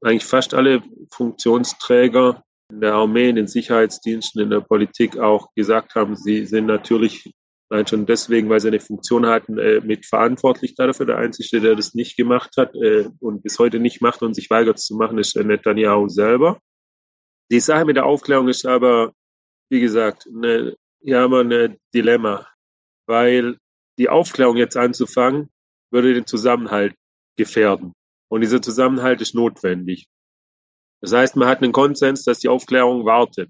[0.03, 5.95] eigentlich fast alle Funktionsträger in der Armee, in den Sicherheitsdiensten, in der Politik auch gesagt
[5.95, 7.33] haben, sie sind natürlich
[7.69, 11.07] Nein, schon deswegen, weil sie eine Funktion hatten, äh, mit verantwortlich dafür.
[11.07, 14.51] Der Einzige, der das nicht gemacht hat äh, und bis heute nicht macht und sich
[14.51, 16.61] weigert zu machen, ist äh, Netanyahu selber.
[17.51, 19.13] Die Sache mit der Aufklärung ist aber,
[19.69, 22.47] wie gesagt, eine, hier haben wir ein Dilemma,
[23.07, 23.59] weil
[23.99, 25.51] die Aufklärung jetzt anzufangen,
[25.91, 26.95] würde den Zusammenhalt
[27.37, 27.95] gefährden.
[28.29, 30.07] Und dieser Zusammenhalt ist notwendig.
[31.07, 33.49] Das heißt, man hat einen Konsens, dass die Aufklärung wartet,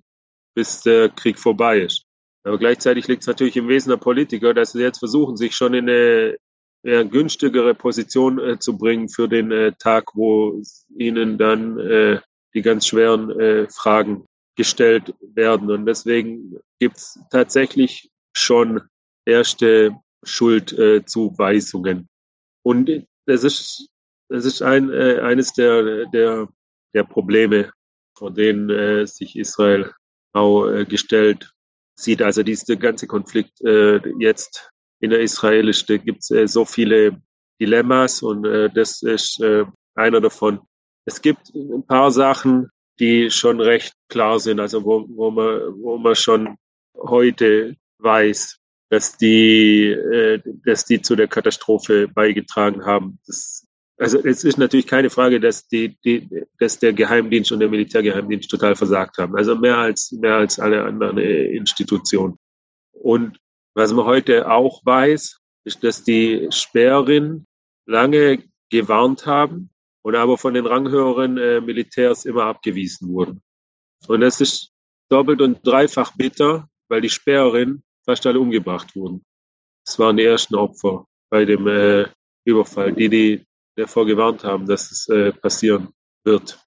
[0.54, 2.02] bis der Krieg vorbei ist.
[2.44, 5.72] Aber gleichzeitig liegt es natürlich im Wesen der Politiker, dass sie jetzt versuchen, sich schon
[5.72, 6.36] in eine
[6.82, 10.60] ja, günstigere Position äh, zu bringen für den äh, Tag, wo
[10.98, 12.20] ihnen dann äh,
[12.52, 15.70] die ganz schweren äh, Fragen gestellt werden.
[15.70, 18.82] Und deswegen gibt es tatsächlich schon
[19.24, 22.06] erste Schuldzuweisungen.
[22.62, 22.90] Und
[23.24, 23.88] das ist,
[24.28, 26.48] das ist ein, äh, eines der, der,
[26.96, 27.70] der Probleme,
[28.16, 29.92] vor denen äh, sich Israel
[30.32, 31.52] auch äh, gestellt
[31.94, 32.22] sieht.
[32.22, 37.20] Also dieser ganze Konflikt äh, jetzt in der israelischen, gibt es äh, so viele
[37.60, 40.60] Dilemmas und äh, das ist äh, einer davon.
[41.04, 45.98] Es gibt ein paar Sachen, die schon recht klar sind, also wo, wo man, wo
[45.98, 46.56] man schon
[46.96, 49.94] heute weiß, dass die,
[50.64, 53.18] dass die zu der Katastrophe beigetragen haben.
[53.26, 53.65] Das,
[53.98, 56.28] also es ist natürlich keine Frage, dass die, die,
[56.58, 59.36] dass der Geheimdienst und der Militärgeheimdienst total versagt haben.
[59.36, 62.38] Also mehr als mehr als alle anderen äh, Institutionen.
[62.92, 63.38] Und
[63.74, 67.46] was man heute auch weiß, ist, dass die Sperrin
[67.86, 69.70] lange gewarnt haben
[70.02, 73.40] und aber von den ranghöheren äh, Militärs immer abgewiesen wurden.
[74.08, 74.72] Und das ist
[75.08, 79.24] doppelt und dreifach bitter, weil die Sperrin fast alle umgebracht wurden.
[79.84, 82.06] Das waren die ersten Opfer bei dem äh,
[82.44, 83.45] Überfall, die, die
[83.76, 85.88] davor gewarnt haben, dass es äh, passieren
[86.24, 86.58] wird.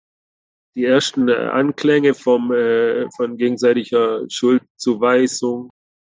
[0.76, 5.69] Die ersten äh, Anklänge vom, äh, von gegenseitiger Schuldzuweisung.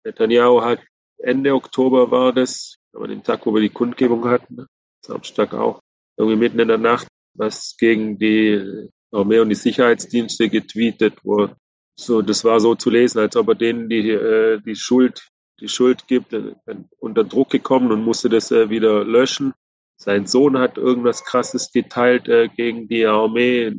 [0.04, 0.80] Netanyahu hat
[1.18, 4.66] Ende Oktober war das, aber den Tag, wo wir die Kundgebung hatten, ne?
[5.04, 5.80] Samstag auch,
[6.16, 11.56] irgendwie mitten in der Nacht, was gegen die Armee und die Sicherheitsdienste getweetet wurde.
[11.96, 15.28] So, das war so zu lesen, als ob er denen die, äh, die Schuld,
[15.60, 16.54] die Schuld gibt, äh,
[16.98, 19.52] unter Druck gekommen und musste das äh, wieder löschen.
[19.96, 23.72] Sein Sohn hat irgendwas Krasses geteilt äh, gegen die Armee.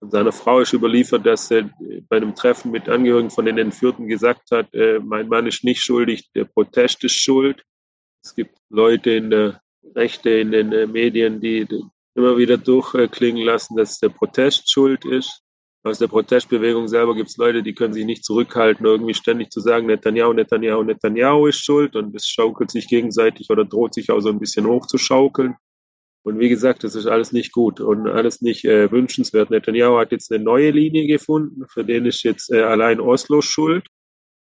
[0.00, 1.70] Und seine Frau ist überliefert, dass er
[2.08, 5.82] bei einem Treffen mit Angehörigen von den Entführten gesagt hat, äh, mein Mann ist nicht
[5.82, 7.62] schuldig, der Protest ist schuld.
[8.22, 9.60] Es gibt Leute in der
[9.94, 11.66] Rechte, in den äh, Medien, die
[12.14, 15.42] immer wieder durchklingen lassen, dass der Protest schuld ist
[15.82, 19.60] aus der Protestbewegung selber gibt es Leute, die können sich nicht zurückhalten, irgendwie ständig zu
[19.60, 24.20] sagen, Netanyahu, Netanyahu, Netanyahu ist schuld und es schaukelt sich gegenseitig oder droht sich auch
[24.20, 25.56] so ein bisschen hochzuschaukeln.
[26.22, 29.48] Und wie gesagt, das ist alles nicht gut und alles nicht äh, wünschenswert.
[29.48, 33.86] Netanyahu hat jetzt eine neue Linie gefunden, für den ist jetzt äh, allein Oslo schuld.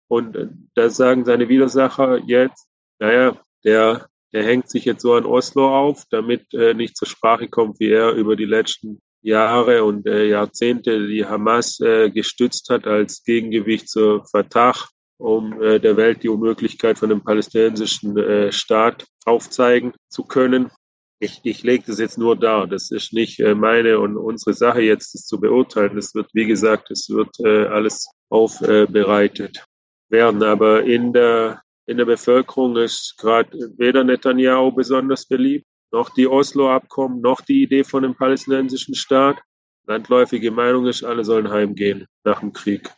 [0.08, 5.24] Und äh, da sagen seine Widersacher jetzt, naja, der, der hängt sich jetzt so an
[5.24, 10.06] Oslo auf, damit äh, nicht zur Sprache kommt, wie er über die letzten Jahre und
[10.06, 14.74] äh, Jahrzehnte die Hamas äh, gestützt hat als Gegengewicht zur Fatah,
[15.18, 20.70] um äh, der Welt die Unmöglichkeit von einem palästinensischen äh, Staat aufzeigen zu können.
[21.18, 22.66] Ich, ich lege das jetzt nur dar.
[22.66, 25.94] Das ist nicht äh, meine und unsere Sache jetzt, das zu beurteilen.
[25.94, 29.64] Das wird, wie gesagt, es wird äh, alles aufbereitet
[30.08, 30.42] werden.
[30.42, 37.20] Aber in der, in der Bevölkerung ist gerade weder Netanyahu besonders beliebt, noch die Oslo-Abkommen,
[37.20, 39.38] noch die Idee von einem palästinensischen Staat.
[39.86, 42.90] Landläufige Meinung ist, alle sollen heimgehen nach dem Krieg.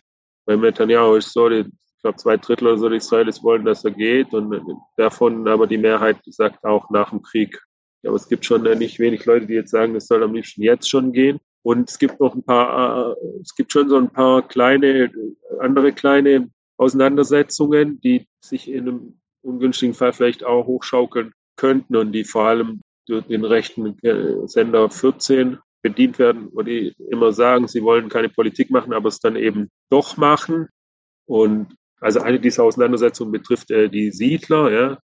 [0.44, 1.66] Bei Netanyahu ist so, ich
[2.02, 4.60] glaube, zwei Drittel oder so die Israelis wollen, dass er geht und
[4.96, 7.60] davon aber die Mehrheit sagt auch nach dem Krieg.
[8.04, 10.90] Aber es gibt schon nicht wenig Leute, die jetzt sagen, es soll am liebsten jetzt
[10.90, 11.38] schon gehen.
[11.62, 15.12] Und es gibt noch ein paar, äh, es gibt schon so ein paar kleine,
[15.60, 22.24] andere kleine Auseinandersetzungen, die sich in einem ungünstigen Fall vielleicht auch hochschaukeln könnten und die
[22.24, 27.82] vor allem durch den rechten äh, Sender 14 bedient werden, wo die immer sagen, sie
[27.82, 30.68] wollen keine Politik machen, aber es dann eben doch machen.
[31.26, 34.70] Und also eine dieser Auseinandersetzungen betrifft äh, die Siedler.
[34.70, 34.98] Ja.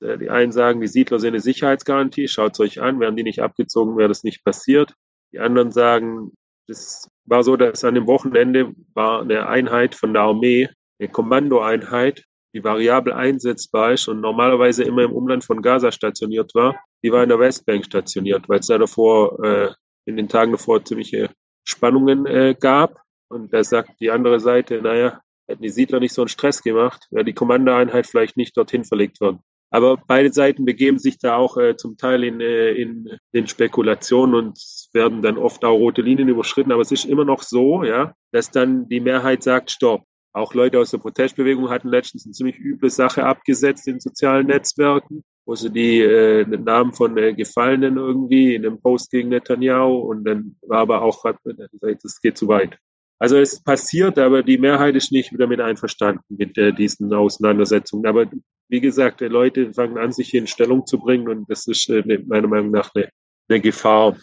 [0.00, 3.22] Äh, die einen sagen, die Siedler sind eine Sicherheitsgarantie, schaut es euch an, wären die
[3.22, 4.94] nicht abgezogen, wäre das nicht passiert.
[5.32, 6.32] Die anderen sagen,
[6.66, 12.24] es war so, dass an dem Wochenende war eine Einheit von der Armee, eine Kommandoeinheit,
[12.54, 17.22] die variabel einsetzbar ist und normalerweise immer im Umland von Gaza stationiert war, die war
[17.22, 19.72] in der Westbank stationiert, weil es da davor, äh,
[20.06, 21.30] in den Tagen davor ziemliche
[21.64, 23.00] Spannungen äh, gab.
[23.28, 27.06] Und da sagt die andere Seite, naja, hätten die Siedler nicht so einen Stress gemacht,
[27.10, 29.40] wäre die Kommandoeinheit vielleicht nicht dorthin verlegt worden.
[29.70, 34.34] Aber beide Seiten begeben sich da auch äh, zum Teil in, äh, in den Spekulationen
[34.36, 34.58] und
[34.92, 36.70] werden dann oft auch rote Linien überschritten.
[36.70, 40.04] Aber es ist immer noch so, ja, dass dann die Mehrheit sagt, stopp,
[40.34, 45.22] auch Leute aus der Protestbewegung hatten letztens eine ziemlich üble Sache abgesetzt in sozialen Netzwerken,
[45.46, 49.96] wo sie die äh, den Namen von äh, Gefallenen irgendwie in einem Post gegen Netanyahu
[49.96, 52.76] und dann war aber auch, das geht zu weit.
[53.20, 58.06] Also es passiert, aber die Mehrheit ist nicht damit einverstanden mit äh, diesen Auseinandersetzungen.
[58.06, 58.26] Aber
[58.68, 61.88] wie gesagt, die Leute fangen an, sich hier in Stellung zu bringen und das ist
[61.88, 63.08] äh, meiner Meinung nach eine,
[63.48, 64.16] eine Gefahr.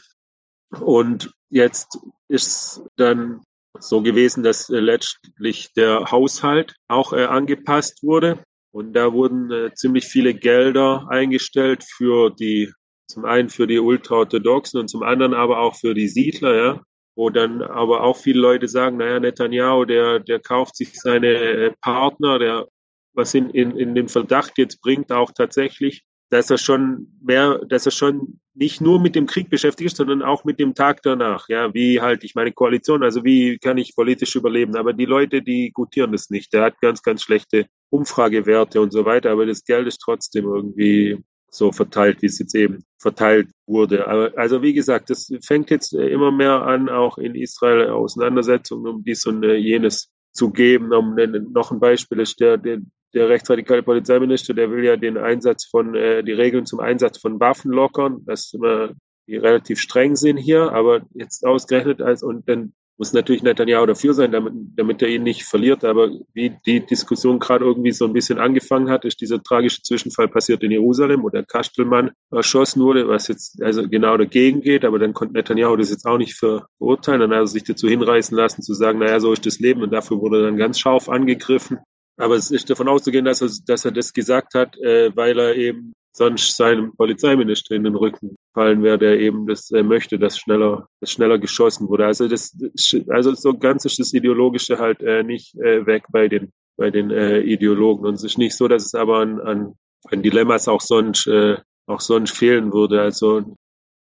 [0.81, 3.41] Und jetzt ist dann
[3.81, 8.43] so gewesen, dass äh, letztlich der Haushalt auch äh, angepasst wurde.
[8.71, 12.71] Und da wurden äh, ziemlich viele Gelder eingestellt für die,
[13.07, 16.81] zum einen für die Ultraorthodoxen und zum anderen aber auch für die Siedler, ja.
[17.13, 22.39] Wo dann aber auch viele Leute sagen, naja, Netanyahu, der, der kauft sich seine Partner,
[22.39, 22.67] der
[23.13, 27.85] was in, in, in den Verdacht jetzt bringt, auch tatsächlich, dass er schon mehr, dass
[27.85, 31.49] er schon nicht nur mit dem Krieg beschäftigt ist, sondern auch mit dem Tag danach.
[31.49, 33.03] Ja, wie halte ich meine Koalition?
[33.03, 34.77] Also wie kann ich politisch überleben?
[34.77, 36.53] Aber die Leute, die gutieren das nicht.
[36.53, 39.31] Der hat ganz, ganz schlechte Umfragewerte und so weiter.
[39.31, 44.07] Aber das Geld ist trotzdem irgendwie so verteilt, wie es jetzt eben verteilt wurde.
[44.07, 49.03] Aber, also wie gesagt, das fängt jetzt immer mehr an, auch in Israel Auseinandersetzungen um
[49.03, 50.93] dies und jenes zu geben.
[50.93, 51.15] Um
[51.51, 52.79] noch ein Beispiel ist der, der
[53.13, 57.39] der rechtsradikale Polizeiminister, der will ja den Einsatz von, äh, die Regeln zum Einsatz von
[57.39, 58.91] Waffen lockern, dass immer
[59.27, 64.13] die relativ streng sind hier, aber jetzt ausgerechnet als, und dann muss natürlich Netanyahu dafür
[64.13, 65.83] sein, damit, damit er ihn nicht verliert.
[65.83, 70.27] Aber wie die Diskussion gerade irgendwie so ein bisschen angefangen hat, ist dieser tragische Zwischenfall
[70.27, 74.85] passiert in Jerusalem, wo der Kastelmann erschossen wurde, was jetzt also genau dagegen geht.
[74.85, 77.21] Aber dann konnte Netanyahu das jetzt auch nicht verurteilen.
[77.21, 79.81] Dann hat er sich dazu hinreißen lassen, zu sagen, naja, so ist das Leben.
[79.81, 81.79] Und dafür wurde er dann ganz scharf angegriffen.
[82.21, 85.55] Aber es ist davon auszugehen, dass er, dass er das gesagt hat, äh, weil er
[85.55, 90.37] eben sonst seinem Polizeiminister in den Rücken fallen wäre, der eben das äh, möchte, dass
[90.37, 92.05] schneller, dass schneller geschossen wurde.
[92.05, 92.55] Also das,
[93.09, 97.09] also so ganz ist das Ideologische halt äh, nicht äh, weg bei den, bei den
[97.09, 98.05] äh, Ideologen.
[98.05, 99.73] Und es ist nicht so, dass es aber an, an,
[100.11, 101.57] an Dilemmas auch sonst, äh,
[101.87, 103.01] auch sonst fehlen würde.
[103.01, 103.55] Also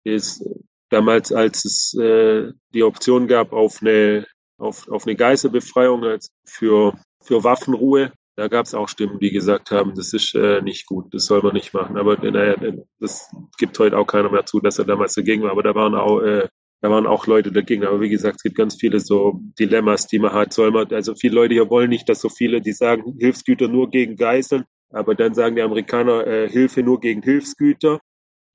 [0.04, 0.48] ist
[0.90, 4.28] damals, als es äh, die Option gab auf eine,
[4.60, 6.94] auf, auf eine Geiselbefreiung als für
[7.24, 8.12] für Waffenruhe.
[8.36, 11.44] Da gab es auch Stimmen, die gesagt haben, das ist äh, nicht gut, das soll
[11.44, 11.98] man nicht machen.
[11.98, 12.56] Aber naja,
[13.00, 15.52] das gibt heute auch keiner mehr zu, dass er damals dagegen war.
[15.52, 16.48] Aber da waren auch, äh,
[16.82, 17.86] da waren auch Leute dagegen.
[17.86, 20.52] Aber wie gesagt, es gibt ganz viele so Dilemmas, die man hat.
[20.52, 23.92] Soll man, also viele Leute hier wollen nicht, dass so viele, die sagen, Hilfsgüter nur
[23.92, 28.00] gegen Geiseln, aber dann sagen die Amerikaner äh, Hilfe nur gegen Hilfsgüter.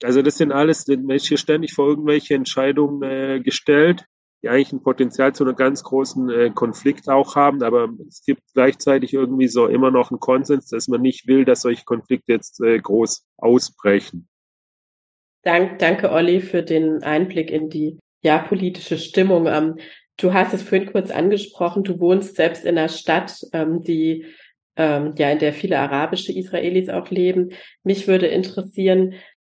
[0.02, 4.04] Also das sind alles, man ist hier ständig vor irgendwelche Entscheidungen äh, gestellt
[4.42, 8.42] die eigentlich ein Potenzial zu einem ganz großen äh, Konflikt auch haben, aber es gibt
[8.54, 12.60] gleichzeitig irgendwie so immer noch einen Konsens, dass man nicht will, dass solche Konflikte jetzt
[12.60, 14.28] äh, groß ausbrechen.
[15.42, 19.46] Dank, danke, Olli, für den Einblick in die ja, politische Stimmung.
[19.46, 19.76] Ähm,
[20.16, 24.26] du hast es vorhin kurz angesprochen, du wohnst selbst in einer Stadt, ähm, die
[24.76, 27.50] ähm, ja, in der viele arabische Israelis auch leben.
[27.82, 29.14] Mich würde interessieren,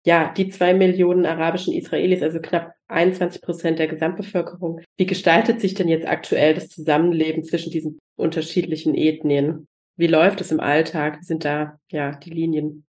[0.07, 4.81] ja, die zwei Millionen arabischen Israelis, also knapp 21 Prozent der Gesamtbevölkerung.
[4.97, 9.69] Wie gestaltet sich denn jetzt aktuell das Zusammenleben zwischen diesen unterschiedlichen Ethnien?
[9.97, 11.21] Wie läuft es im Alltag?
[11.21, 12.87] Wie sind da ja die Linien?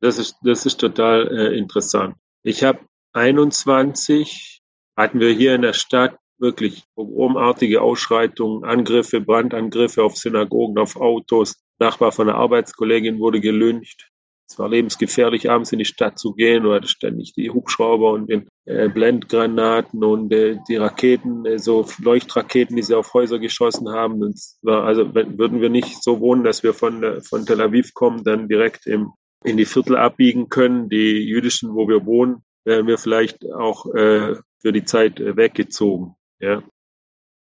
[0.00, 2.16] Das ist, das ist total äh, interessant.
[2.42, 2.80] Ich habe
[3.12, 4.60] 21,
[4.96, 11.62] hatten wir hier in der Stadt wirklich pogromartige Ausschreitungen, Angriffe, Brandangriffe auf Synagogen, auf Autos.
[11.78, 14.09] Nachbar von einer Arbeitskollegin wurde gelyncht.
[14.50, 16.64] Es war lebensgefährlich, abends in die Stadt zu gehen.
[16.64, 21.86] Du hattest ständig die Hubschrauber und den äh, Blendgranaten und äh, die Raketen, äh, so
[22.02, 24.34] Leuchtraketen, die sie auf Häuser geschossen haben.
[24.62, 27.94] War, also wenn, würden wir nicht so wohnen, dass wir von, äh, von Tel Aviv
[27.94, 29.12] kommen, dann direkt im,
[29.44, 34.34] in die Viertel abbiegen können, die jüdischen, wo wir wohnen, wären wir vielleicht auch äh,
[34.58, 36.16] für die Zeit äh, weggezogen.
[36.40, 36.64] Ja.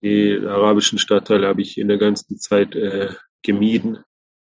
[0.02, 2.76] Die arabischen Stadtteile habe ich in der ganzen Zeit
[3.42, 3.98] gemieden.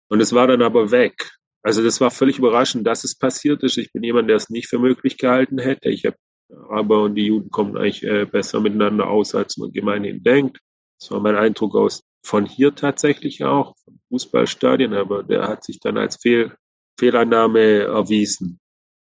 [0.08, 1.30] Und es war dann aber weg.
[1.64, 3.78] Also das war völlig überraschend, dass es passiert ist.
[3.78, 5.88] Ich bin jemand, der es nicht für möglich gehalten hätte.
[5.88, 6.16] Ich habe
[6.68, 10.60] aber und die Juden kommen eigentlich äh, besser miteinander aus, als man gemeinhin denkt.
[11.00, 15.80] Das war mein Eindruck aus von hier tatsächlich auch, von Fußballstadien, aber der hat sich
[15.80, 16.54] dann als Fehl,
[16.98, 18.60] Fehlannahme erwiesen.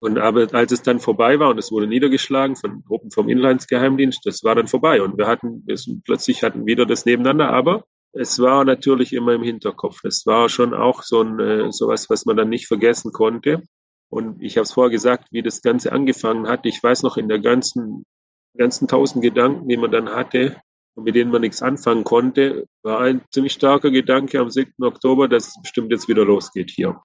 [0.00, 4.20] Und aber als es dann vorbei war und es wurde niedergeschlagen von Gruppen vom Inlandsgeheimdienst,
[4.24, 7.84] das war dann vorbei und wir hatten, wir sind, plötzlich hatten wieder das nebeneinander, aber
[8.12, 10.04] es war natürlich immer im Hinterkopf.
[10.04, 13.62] Es war schon auch so ein äh, sowas, was man dann nicht vergessen konnte.
[14.10, 16.66] Und ich habe es vorher gesagt, wie das Ganze angefangen hat.
[16.66, 18.04] Ich weiß noch in der ganzen
[18.56, 20.56] ganzen tausend Gedanken, die man dann hatte
[20.94, 24.72] und mit denen man nichts anfangen konnte, war ein ziemlich starker Gedanke am 7.
[24.82, 27.00] Oktober, dass es bestimmt jetzt wieder losgeht hier.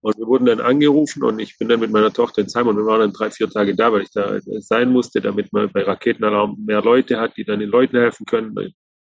[0.00, 2.76] Und wir wurden dann angerufen und ich bin dann mit meiner Tochter in Heim und
[2.76, 5.82] wir waren dann drei, vier Tage da, weil ich da sein musste, damit man bei
[5.82, 8.54] Raketenalarm mehr Leute hat, die dann den Leuten helfen können.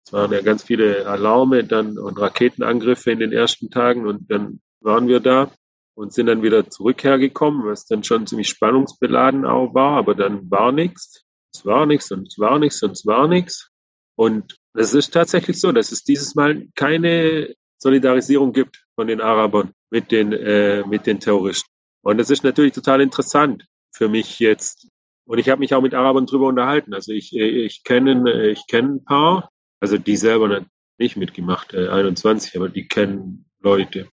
[0.06, 4.62] Es waren ja ganz viele Alarme dann und Raketenangriffe in den ersten Tagen und dann
[4.82, 5.52] waren wir da
[5.96, 10.50] und sind dann wieder zurück hergekommen, was dann schon ziemlich spannungsbeladen auch war, aber dann
[10.50, 11.24] war nichts.
[11.54, 13.70] Es war nichts und es war nichts und es war nichts.
[14.16, 19.74] Und es ist tatsächlich so, dass es dieses Mal keine Solidarisierung gibt von den Arabern
[19.90, 21.70] mit den, äh, mit den Terroristen.
[22.04, 24.88] Und das ist natürlich total interessant für mich jetzt.
[25.26, 26.94] Und ich habe mich auch mit Arabern drüber unterhalten.
[26.94, 29.51] Also ich, äh, ich kenne ich kenne ein paar,
[29.82, 30.66] also die selber
[30.98, 34.08] nicht mitgemacht, äh, 21, aber die kennen Leute.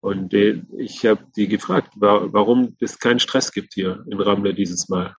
[0.00, 4.88] Und äh, ich habe die gefragt, warum es keinen Stress gibt hier in Ramle dieses
[4.88, 5.14] Mal.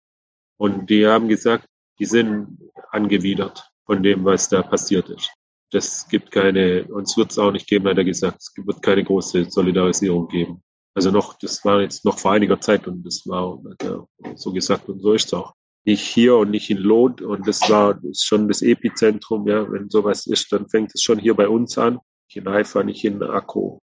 [0.58, 1.66] Und die haben gesagt,
[1.98, 2.58] die sind
[2.90, 5.30] angewidert von dem, was da passiert ist.
[5.70, 9.04] Das gibt keine, uns wird es auch nicht geben, hat er gesagt, es wird keine
[9.04, 10.62] große Solidarisierung geben.
[10.94, 13.60] Also noch, das war jetzt noch vor einiger Zeit und das war
[14.36, 15.54] so gesagt und so ist es auch.
[15.84, 20.26] Nicht hier und nicht in Lot und das war schon das Epizentrum, ja, wenn sowas
[20.26, 23.80] ist, dann fängt es schon hier bei uns an, nicht in Haifa, nicht in Akko.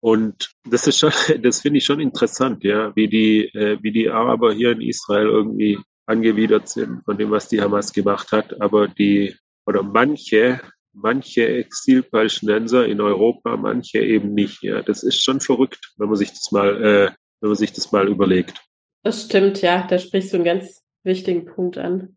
[0.00, 4.08] Und das ist schon, das finde ich schon interessant, ja, wie die, äh, wie die
[4.08, 8.60] Araber hier in Israel irgendwie angewidert sind von dem, was die Hamas gemacht hat.
[8.60, 9.36] Aber die,
[9.66, 10.60] oder manche,
[10.92, 14.62] manche Exilpalästinenser in Europa, manche eben nicht.
[14.62, 17.92] Ja, das ist schon verrückt, wenn man sich das mal, äh, wenn man sich das
[17.92, 18.62] mal überlegt.
[19.02, 22.16] Das stimmt, ja, da sprichst du einen ganz wichtigen Punkt an.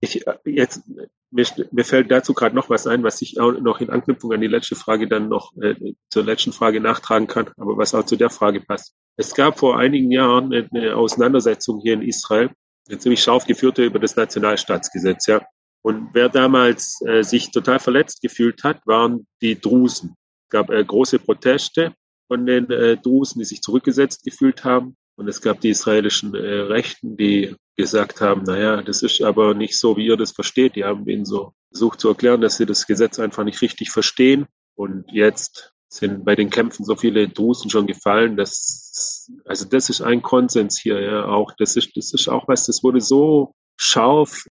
[0.00, 0.82] Ich, äh, jetzt,
[1.30, 4.40] mir, mir fällt dazu gerade noch was ein, was ich auch noch in Anknüpfung an
[4.40, 5.74] die letzte Frage dann noch äh,
[6.10, 8.94] zur letzten Frage nachtragen kann, aber was auch zu der Frage passt.
[9.16, 12.50] Es gab vor einigen Jahren eine Auseinandersetzung hier in Israel
[12.88, 15.40] eine ziemlich scharf geführte über das Nationalstaatsgesetz, ja.
[15.82, 20.14] Und wer damals äh, sich total verletzt gefühlt hat, waren die Drusen.
[20.44, 21.94] Es gab äh, große Proteste
[22.28, 24.96] von den äh, Drusen, die sich zurückgesetzt gefühlt haben.
[25.16, 29.78] Und es gab die israelischen äh, Rechten, die gesagt haben, naja, das ist aber nicht
[29.78, 30.76] so, wie ihr das versteht.
[30.76, 34.46] Die haben ihnen so versucht zu erklären, dass sie das Gesetz einfach nicht richtig verstehen.
[34.74, 40.00] Und jetzt sind bei den Kämpfen so viele Drusen schon gefallen, dass, also das ist
[40.00, 44.44] ein Konsens hier, ja, auch, das ist, das ist auch was, das wurde so scharf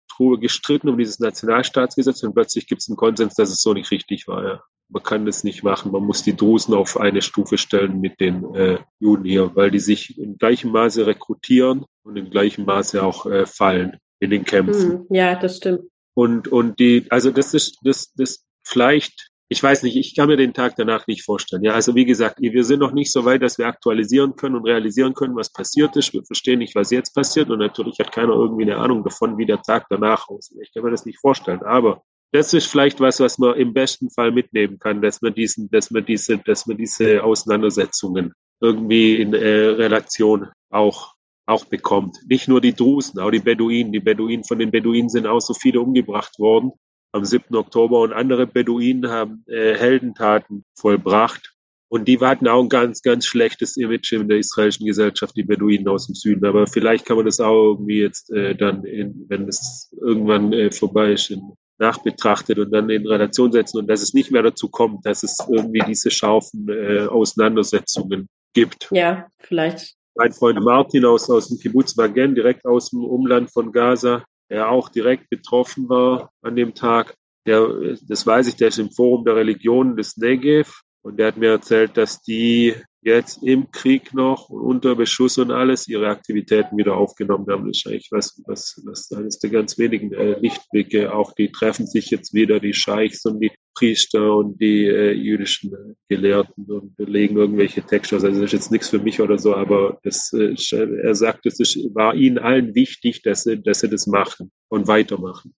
[0.41, 4.27] gestritten um dieses Nationalstaatsgesetz und plötzlich gibt es einen Konsens, dass es so nicht richtig
[4.27, 4.63] war, ja.
[4.89, 5.91] Man kann das nicht machen.
[5.91, 9.79] Man muss die Drusen auf eine Stufe stellen mit den äh, Juden hier, weil die
[9.79, 14.91] sich im gleichen Maße rekrutieren und im gleichen Maße auch äh, fallen in den Kämpfen.
[14.91, 15.83] Hm, ja, das stimmt.
[16.15, 20.37] Und, und die, also das ist, das, das vielleicht ich weiß nicht, ich kann mir
[20.37, 21.63] den Tag danach nicht vorstellen.
[21.63, 24.65] Ja, also wie gesagt, wir sind noch nicht so weit, dass wir aktualisieren können und
[24.65, 26.13] realisieren können, was passiert ist.
[26.13, 29.47] Wir verstehen nicht, was jetzt passiert und natürlich hat keiner irgendwie eine Ahnung davon, wie
[29.47, 30.59] der Tag danach aussieht.
[30.61, 34.09] Ich kann mir das nicht vorstellen, aber das ist vielleicht was, was man im besten
[34.09, 39.33] Fall mitnehmen kann, dass man diesen, dass man diese, dass man diese Auseinandersetzungen irgendwie in
[39.33, 41.13] äh, Relation auch
[41.45, 42.15] auch bekommt.
[42.27, 43.91] Nicht nur die Drusen, auch die Beduinen.
[43.91, 46.73] Die Beduinen, von den Beduinen sind auch so viele umgebracht worden
[47.11, 47.55] am 7.
[47.55, 51.55] Oktober und andere Beduinen haben äh, Heldentaten vollbracht.
[51.91, 55.87] Und die hatten auch ein ganz, ganz schlechtes Image in der israelischen Gesellschaft, die Beduinen
[55.87, 56.45] aus dem Süden.
[56.45, 60.71] Aber vielleicht kann man das auch irgendwie jetzt äh, dann, in, wenn es irgendwann äh,
[60.71, 61.41] vorbei ist, in,
[61.79, 65.37] nachbetrachtet und dann in Relation setzen und dass es nicht mehr dazu kommt, dass es
[65.49, 68.89] irgendwie diese scharfen äh, Auseinandersetzungen gibt.
[68.91, 69.95] Ja, vielleicht.
[70.15, 74.69] Mein Freund Martin aus, aus dem Kibbutz Magen, direkt aus dem Umland von Gaza, der
[74.69, 77.15] auch direkt betroffen war an dem Tag.
[77.47, 81.37] Der, das weiß ich, der ist im Forum der Religionen des Negev und der hat
[81.37, 86.97] mir erzählt, dass die jetzt im Krieg noch unter Beschuss und alles ihre Aktivitäten wieder
[86.97, 87.67] aufgenommen haben.
[87.67, 91.13] Das ist eigentlich was, was, was eines der ganz wenigen äh, Lichtblicke.
[91.13, 95.73] Auch die treffen sich jetzt wieder, die Scheichs und die Priester und die äh, jüdischen
[95.73, 98.15] äh, Gelehrten und legen irgendwelche Texte.
[98.15, 101.59] Also das ist jetzt nichts für mich oder so, aber das, äh, er sagt, es
[101.93, 105.53] war ihnen allen wichtig, dass sie, dass sie das machen und weitermachen.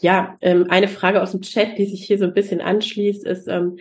[0.00, 3.46] Ja, ähm, eine Frage aus dem Chat, die sich hier so ein bisschen anschließt, ist,
[3.48, 3.76] ähm,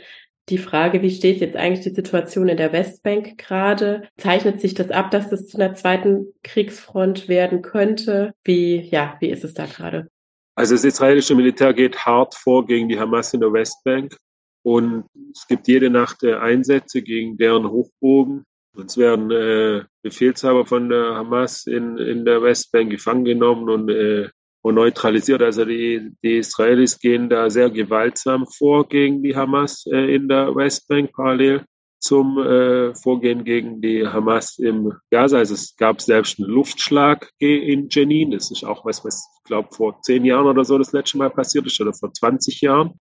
[0.49, 4.07] die Frage, wie steht jetzt eigentlich die Situation in der Westbank gerade?
[4.17, 8.33] Zeichnet sich das ab, dass das zu einer zweiten Kriegsfront werden könnte?
[8.43, 10.07] Wie, ja, wie ist es da gerade?
[10.55, 14.17] Also das israelische Militär geht hart vor gegen die Hamas in der Westbank
[14.63, 18.43] und es gibt jede Nacht äh, Einsätze gegen deren Hochbogen.
[18.77, 24.29] Es werden äh, Befehlshaber von der Hamas in, in der Westbank gefangen genommen und äh,
[24.61, 25.41] und neutralisiert.
[25.41, 30.55] Also die, die Israelis gehen da sehr gewaltsam vor gegen die Hamas äh, in der
[30.55, 31.65] Westbank parallel
[31.99, 35.37] zum äh, Vorgehen gegen die Hamas im Gaza.
[35.37, 38.31] Also es gab selbst einen Luftschlag in Jenin.
[38.31, 41.29] Das ist auch was, was ich glaube vor zehn Jahren oder so das letzte Mal
[41.29, 42.99] passiert ist oder vor 20 Jahren.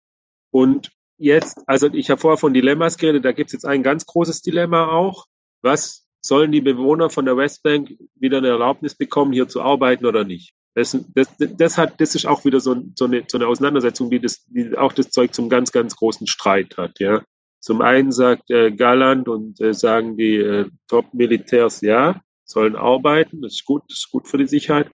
[0.51, 4.05] Und jetzt, also ich habe vorher von Dilemmas geredet, da gibt es jetzt ein ganz
[4.05, 5.26] großes Dilemma auch.
[5.62, 10.24] Was sollen die Bewohner von der Westbank wieder eine Erlaubnis bekommen, hier zu arbeiten oder
[10.24, 10.53] nicht?
[10.78, 14.19] Das, das, das, hat, das ist auch wieder so, so, eine, so eine Auseinandersetzung, die,
[14.19, 16.99] das, die auch das Zeug zum ganz, ganz großen Streit hat.
[16.99, 17.23] Ja.
[17.59, 23.53] Zum einen sagt äh, Galland und äh, sagen die äh, Top-Militärs, ja, sollen arbeiten, das
[23.53, 24.91] ist gut, das ist gut für die Sicherheit.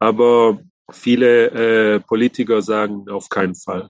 [0.00, 0.58] Aber
[0.90, 1.50] viele
[1.94, 3.88] äh, Politiker sagen auf keinen Fall.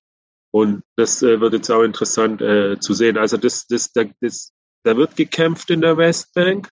[0.51, 3.17] Und das äh, wird jetzt auch interessant äh, zu sehen.
[3.17, 6.69] Also das, das, da, das, da wird gekämpft in der Westbank,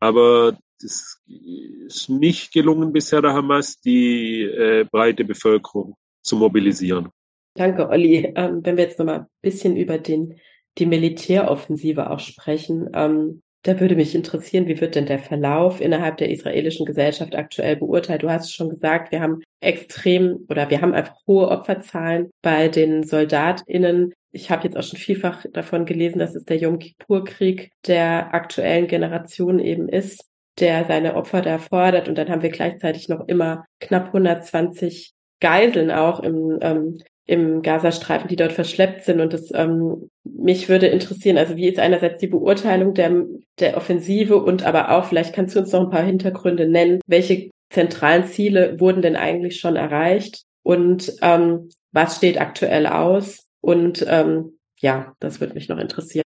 [0.00, 7.08] aber das ist nicht gelungen bisher der Hamas, die äh, breite Bevölkerung zu mobilisieren.
[7.54, 8.32] Danke, Olli.
[8.36, 10.38] Ähm, wenn wir jetzt noch mal ein bisschen über den
[10.78, 12.88] die Militäroffensive auch sprechen.
[12.94, 17.76] Ähm, da würde mich interessieren, wie wird denn der Verlauf innerhalb der israelischen Gesellschaft aktuell
[17.76, 18.22] beurteilt?
[18.22, 23.02] Du hast schon gesagt, wir haben extrem oder wir haben einfach hohe Opferzahlen bei den
[23.02, 24.14] SoldatInnen.
[24.30, 28.86] Ich habe jetzt auch schon vielfach davon gelesen, dass es der Yom Kippur-Krieg der aktuellen
[28.86, 30.24] Generation eben ist,
[30.60, 32.08] der seine Opfer da fordert.
[32.08, 36.98] Und dann haben wir gleichzeitig noch immer knapp 120 Geiseln auch im ähm,
[37.28, 39.20] im Gazastreifen, die dort verschleppt sind.
[39.20, 43.26] Und das ähm, mich würde interessieren, also wie ist einerseits die Beurteilung der,
[43.60, 47.50] der Offensive und aber auch, vielleicht kannst du uns noch ein paar Hintergründe nennen, welche
[47.68, 53.46] zentralen Ziele wurden denn eigentlich schon erreicht und ähm, was steht aktuell aus?
[53.60, 56.27] Und ähm, ja, das würde mich noch interessieren.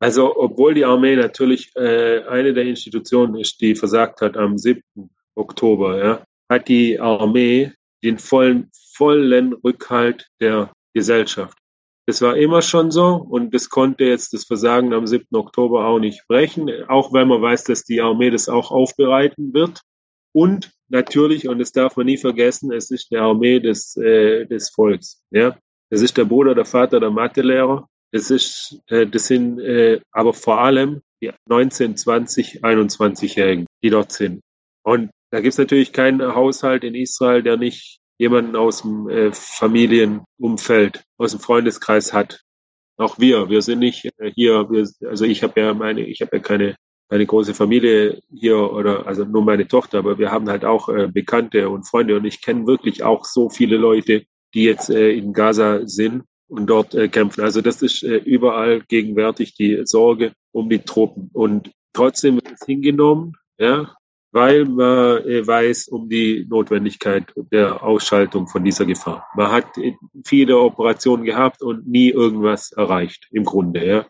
[0.00, 4.82] Also, obwohl die Armee natürlich äh, eine der Institutionen ist, die versagt hat am 7.
[5.34, 7.72] Oktober, ja, hat die Armee
[8.02, 11.58] den vollen vollen Rückhalt der Gesellschaft.
[12.06, 15.26] Das war immer schon so und das konnte jetzt das Versagen am 7.
[15.32, 19.80] Oktober auch nicht brechen, auch weil man weiß, dass die Armee das auch aufbereiten wird.
[20.32, 24.68] Und natürlich, und das darf man nie vergessen, es ist die Armee des, äh, des
[24.68, 25.24] Volks.
[25.30, 25.56] Ja?
[25.90, 27.88] Das ist der Bruder, der Vater, der Mathelehrer.
[28.14, 34.12] Das, ist, äh, das sind äh, aber vor allem die 19, 20, 21-Jährigen, die dort
[34.12, 34.40] sind.
[34.84, 39.32] Und da gibt es natürlich keinen Haushalt in Israel, der nicht jemanden aus dem äh,
[39.32, 42.42] Familienumfeld, aus dem Freundeskreis hat.
[42.98, 46.36] Auch wir, wir sind nicht äh, hier, wir, also ich habe ja meine, ich habe
[46.36, 46.76] ja keine
[47.10, 51.08] keine große Familie hier oder also nur meine Tochter, aber wir haben halt auch äh,
[51.08, 55.32] Bekannte und Freunde und ich kenne wirklich auch so viele Leute, die jetzt äh, in
[55.32, 57.42] Gaza sind und dort äh, kämpfen.
[57.42, 62.66] Also das ist äh, überall gegenwärtig die Sorge um die Truppen und trotzdem wird es
[62.66, 63.94] hingenommen, ja,
[64.34, 69.28] weil man äh, weiß um die Notwendigkeit der Ausschaltung von dieser Gefahr.
[69.36, 73.86] Man hat äh, viele Operationen gehabt und nie irgendwas erreicht, im Grunde.
[73.86, 74.06] Ja.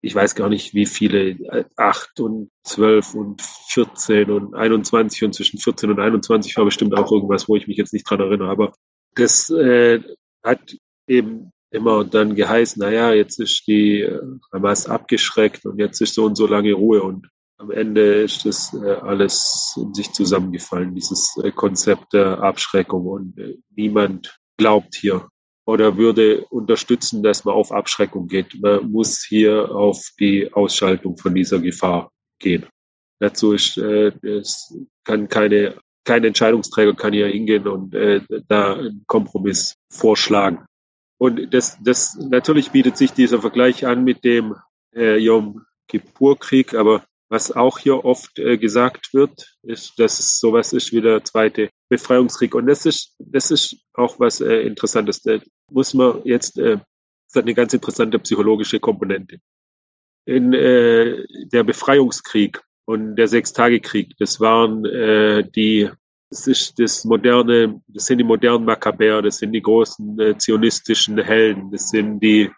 [0.00, 5.34] Ich weiß gar nicht, wie viele, äh, acht und zwölf und 14 und 21 und
[5.34, 8.50] zwischen 14 und 21 war bestimmt auch irgendwas, wo ich mich jetzt nicht dran erinnere.
[8.50, 8.72] Aber
[9.16, 10.00] das äh,
[10.44, 10.76] hat
[11.08, 14.08] eben immer dann geheißen, naja, jetzt ist die
[14.52, 17.28] Hamas abgeschreckt und jetzt ist so und so lange Ruhe und
[17.60, 23.04] am Ende ist das äh, alles in sich zusammengefallen, dieses äh, Konzept der Abschreckung.
[23.06, 25.28] Und äh, niemand glaubt hier
[25.66, 28.60] oder würde unterstützen, dass man auf Abschreckung geht.
[28.62, 32.66] Man muss hier auf die Ausschaltung von dieser Gefahr gehen.
[33.20, 37.92] Dazu ist, es kann keine, kein Entscheidungsträger kann hier hingehen und
[38.46, 40.64] da einen Kompromiss vorschlagen.
[41.18, 44.54] Und das, das natürlich bietet sich dieser Vergleich an mit dem
[44.94, 50.72] äh, Yom Kippur-Krieg, aber was auch hier oft äh, gesagt wird, ist, dass es sowas
[50.72, 52.54] ist wie der zweite Befreiungskrieg.
[52.54, 55.22] Und das ist, das ist auch was äh, Interessantes.
[55.22, 55.38] Da
[55.70, 56.78] muss man jetzt, äh,
[57.26, 59.38] das hat eine ganz interessante psychologische Komponente.
[60.24, 65.90] In äh, der Befreiungskrieg und der Sechstagekrieg, das waren äh, die,
[66.30, 71.18] das ist das moderne, das sind die modernen Makkabäer, das sind die großen äh, zionistischen
[71.18, 72.50] Helden, das sind die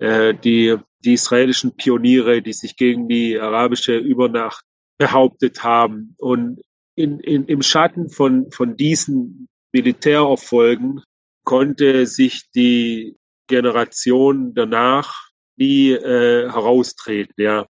[0.00, 4.64] äh, die, die israelischen Pioniere, die sich gegen die arabische Übernacht
[4.98, 6.14] behauptet haben.
[6.18, 6.62] Und
[6.96, 11.02] in, in, im Schatten von, von diesen Militärerfolgen
[11.44, 13.16] konnte sich die
[13.46, 17.34] Generation danach nie äh, heraustreten.
[17.36, 17.66] Ja.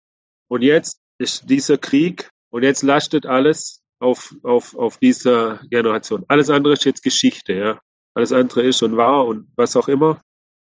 [0.49, 6.23] Und jetzt ist dieser Krieg und jetzt lastet alles auf, auf, auf dieser Generation.
[6.27, 7.53] Alles andere ist jetzt Geschichte.
[7.53, 7.79] Ja.
[8.13, 10.21] Alles andere ist und war und was auch immer.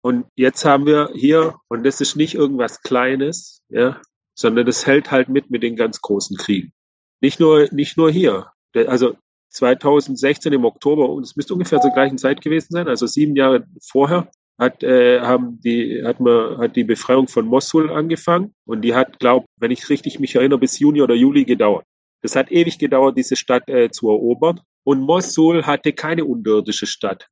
[0.03, 4.01] Und jetzt haben wir hier, und das ist nicht irgendwas Kleines, ja,
[4.35, 6.73] sondern das hält halt mit mit den ganz großen Kriegen.
[7.21, 8.53] Nicht nur, nicht nur hier.
[8.75, 9.17] Also
[9.51, 13.67] 2016 im Oktober, und es müsste ungefähr zur gleichen Zeit gewesen sein, also sieben Jahre
[13.83, 18.95] vorher, hat, äh, haben die, hat man, hat die Befreiung von Mosul angefangen und die
[18.95, 21.85] hat, glaub, wenn ich richtig mich erinnere, bis Juni oder Juli gedauert.
[22.27, 24.61] Das hat ewig gedauert, diese Stadt äh, zu erobern.
[24.83, 27.29] Und Mosul hatte keine unterirdische Stadt.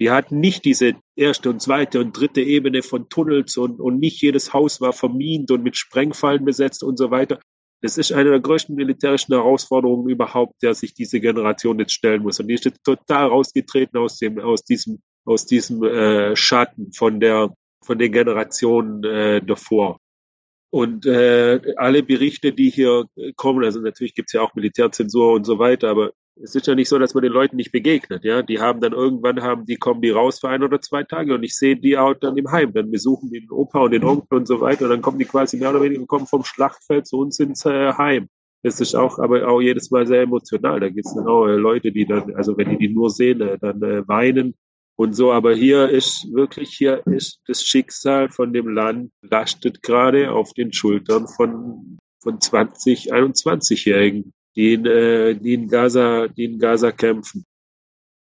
[0.00, 4.20] Die hatten nicht diese erste und zweite und dritte Ebene von Tunnels und, und nicht
[4.20, 7.38] jedes Haus war vermint und mit Sprengfallen besetzt und so weiter.
[7.82, 12.40] Das ist eine der größten militärischen Herausforderungen überhaupt, der sich diese Generation jetzt stellen muss.
[12.40, 17.20] Und die ist jetzt total rausgetreten aus dem, aus diesem, aus diesem äh, Schatten von
[17.20, 20.00] der, von den Generationen äh, davor.
[20.72, 23.04] Und äh, alle Berichte, die hier
[23.36, 26.12] kommen, also natürlich gibt's ja auch Militärzensur und so weiter, aber
[26.42, 28.40] es ist ja nicht so, dass man den Leuten nicht begegnet, ja.
[28.40, 31.42] Die haben dann irgendwann haben, die kommen die raus für ein oder zwei Tage und
[31.42, 32.72] ich sehe die auch dann im Heim.
[32.72, 34.84] Dann besuchen die den Opa und den Onkel und so weiter.
[34.84, 37.92] Und dann kommen die quasi mehr oder weniger kommen vom Schlachtfeld zu uns ins äh,
[37.92, 38.30] Heim.
[38.62, 40.80] Das ist auch, aber auch jedes Mal sehr emotional.
[40.80, 43.42] Da gibt es dann auch äh, Leute, die dann, also wenn die die nur sehen,
[43.42, 44.54] äh, dann äh, weinen
[45.02, 45.32] und so.
[45.32, 50.72] Aber hier ist wirklich, hier ist das Schicksal von dem Land lastet gerade auf den
[50.72, 57.44] Schultern von, von 20, 21-Jährigen, die in, äh, die in Gaza, die in Gaza kämpfen.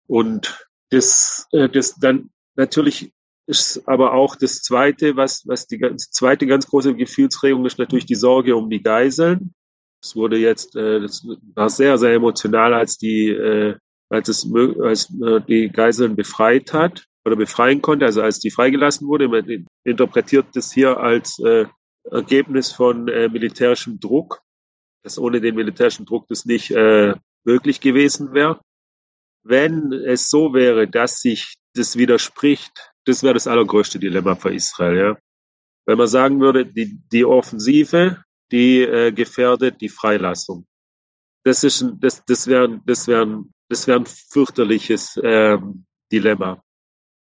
[0.08, 3.12] Und das, äh, das dann natürlich
[3.48, 8.06] ist aber auch das zweite, was, was die ganz, zweite ganz große Gefühlsregung ist natürlich
[8.06, 9.54] die Sorge um die Geiseln.
[10.04, 11.26] Es wurde jetzt, äh, das
[11.56, 13.78] war sehr, sehr emotional, als die, äh,
[14.10, 14.48] als es,
[14.82, 19.28] als äh, die Geiseln befreit hat oder befreien konnte, also als die freigelassen wurde.
[19.28, 21.66] Man interpretiert das hier als äh,
[22.10, 24.42] Ergebnis von äh, militärischem Druck,
[25.04, 28.60] dass ohne den militärischen Druck das nicht äh, möglich gewesen wäre.
[29.44, 34.98] Wenn es so wäre, dass sich das widerspricht, das wäre das allergrößte Dilemma für Israel.
[34.98, 35.18] Ja.
[35.86, 40.66] Wenn man sagen würde, die, die Offensive, die äh, gefährdet die Freilassung.
[41.44, 46.62] Das ist ein, das, das wäre das wäre das wäre ein fürchterliches ähm, Dilemma.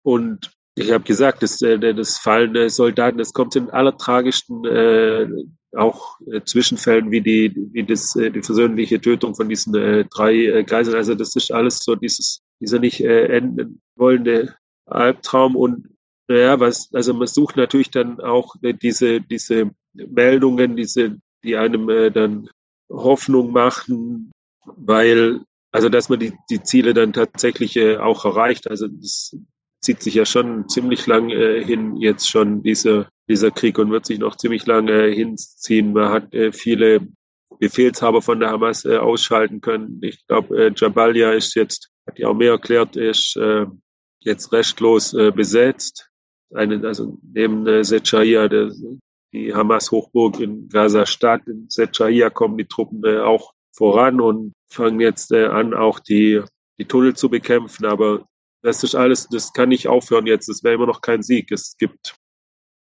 [0.02, 5.28] Und ich habe gesagt, das, äh, das Fallen der Soldaten, das kommt in allertragischsten äh,
[5.76, 10.34] auch äh, Zwischenfällen wie die wie das äh, die versöhnliche Tötung von diesen äh, drei
[10.34, 10.96] äh, Geiseln.
[10.96, 14.54] Also das ist alles so dieses dieser nicht äh, enden wollende
[14.86, 15.88] Albtraum und
[16.28, 21.88] naja, was, also man sucht natürlich dann auch äh, diese, diese Meldungen, diese, die einem
[21.88, 22.50] äh, dann
[22.90, 24.30] Hoffnung machen,
[24.64, 25.40] weil,
[25.72, 28.70] also dass man die, die Ziele dann tatsächlich äh, auch erreicht.
[28.70, 29.36] Also das
[29.80, 34.06] zieht sich ja schon ziemlich lang äh, hin, jetzt schon dieser, dieser Krieg und wird
[34.06, 35.92] sich noch ziemlich lange äh, hinziehen.
[35.92, 37.06] Man hat äh, viele
[37.58, 40.00] Befehlshaber von der Hamas äh, ausschalten können.
[40.02, 43.66] Ich glaube, äh, Jabalia ist jetzt, hat auch mehr erklärt, ist äh,
[44.20, 46.08] jetzt restlos äh, besetzt.
[46.54, 48.72] Eine, also neben äh, Secahia, der,
[49.32, 55.32] die Hamas-Hochburg in Gaza-Stadt, in Secahia kommen die Truppen äh, auch voran und fangen jetzt
[55.32, 56.42] äh, an, auch die,
[56.78, 57.86] die Tunnel zu bekämpfen.
[57.86, 58.26] Aber
[58.62, 60.48] das ist alles, das kann nicht aufhören jetzt.
[60.48, 61.50] Es wäre immer noch kein Sieg.
[61.52, 62.16] Es gibt,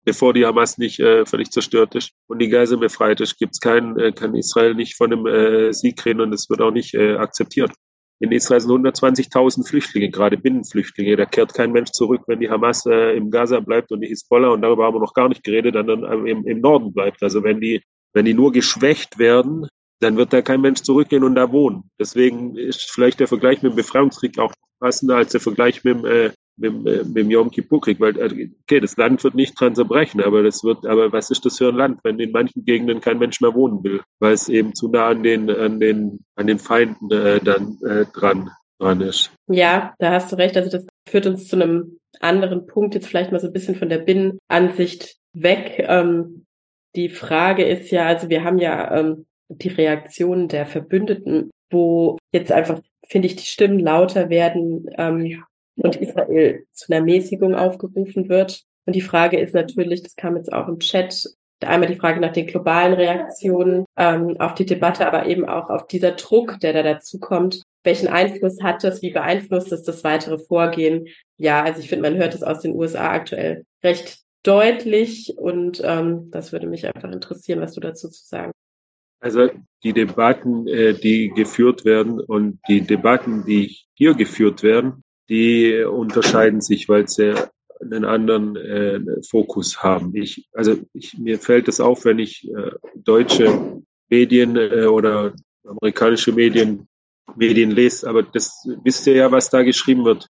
[0.06, 3.60] bevor die Hamas nicht äh, völlig zerstört ist und die Geiseln befreit ist, gibt es
[3.60, 6.94] kein, äh, kann Israel nicht von einem äh, Sieg reden und es wird auch nicht
[6.94, 7.72] äh, akzeptiert.
[8.20, 11.16] In Israel sind 120.000 Flüchtlinge, gerade Binnenflüchtlinge.
[11.18, 14.50] Da kehrt kein Mensch zurück, wenn die Hamas äh, im Gaza bleibt und die Hisbollah,
[14.50, 17.22] und darüber haben wir noch gar nicht geredet, dann, dann im, im Norden bleibt.
[17.22, 19.68] Also wenn die, wenn die nur geschwächt werden,
[20.00, 21.90] dann wird da kein Mensch zurückgehen und da wohnen.
[22.00, 26.06] Deswegen ist vielleicht der Vergleich mit dem Befreiungskrieg auch passender als der Vergleich mit dem,
[26.06, 29.76] äh, mit, äh, mit dem Yom Kippur-Krieg, weil äh, okay, das Land wird nicht dran
[29.76, 33.02] zerbrechen, aber das wird, aber was ist das für ein Land, wenn in manchen Gegenden
[33.02, 36.48] kein Mensch mehr wohnen will, weil es eben zu nah an den an den an
[36.48, 39.32] den Feinden äh, dann äh, dran dran ist.
[39.48, 40.56] Ja, da hast du recht.
[40.58, 43.90] Also das führt uns zu einem anderen Punkt jetzt vielleicht mal so ein bisschen von
[43.90, 45.86] der Binnenansicht weg.
[45.88, 46.46] Ähm,
[46.96, 52.52] die Frage ist ja, also wir haben ja ähm, die Reaktion der Verbündeten, wo jetzt
[52.52, 55.44] einfach finde ich die Stimmen lauter werden, ähm,
[55.78, 58.64] und Israel zu einer Mäßigung aufgerufen wird.
[58.86, 61.24] Und die Frage ist natürlich, das kam jetzt auch im Chat,
[61.62, 65.88] einmal die Frage nach den globalen Reaktionen ähm, auf die Debatte, aber eben auch auf
[65.88, 67.64] dieser Druck, der da dazu kommt.
[67.84, 69.02] Welchen Einfluss hat das?
[69.02, 71.08] Wie beeinflusst es das weitere Vorgehen?
[71.38, 76.30] Ja, also ich finde, man hört es aus den USA aktuell recht deutlich und ähm,
[76.32, 78.52] das würde mich einfach interessieren, was du dazu zu sagen.
[79.20, 79.50] Also
[79.84, 86.62] die Debatten, äh, die geführt werden und die Debatten, die hier geführt werden, die unterscheiden
[86.62, 87.34] sich, weil sie
[87.82, 89.00] einen anderen äh,
[89.30, 90.16] Fokus haben.
[90.16, 96.32] Ich, also ich, mir fällt es auf, wenn ich äh, deutsche Medien äh, oder amerikanische
[96.32, 96.88] Medien
[97.36, 100.28] Medien lese, aber das wisst ihr ja, was da geschrieben wird.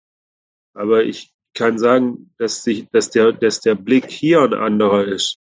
[0.73, 5.37] Aber ich kann sagen, dass, sich, dass, der, dass der Blick hier ein anderer ist.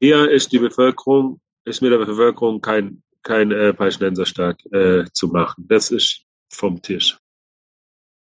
[0.00, 5.64] Hier ist die Bevölkerung, ist mit der Bevölkerung kein, kein äh, Palästinenserstaat äh, zu machen.
[5.68, 7.18] Das ist vom Tisch.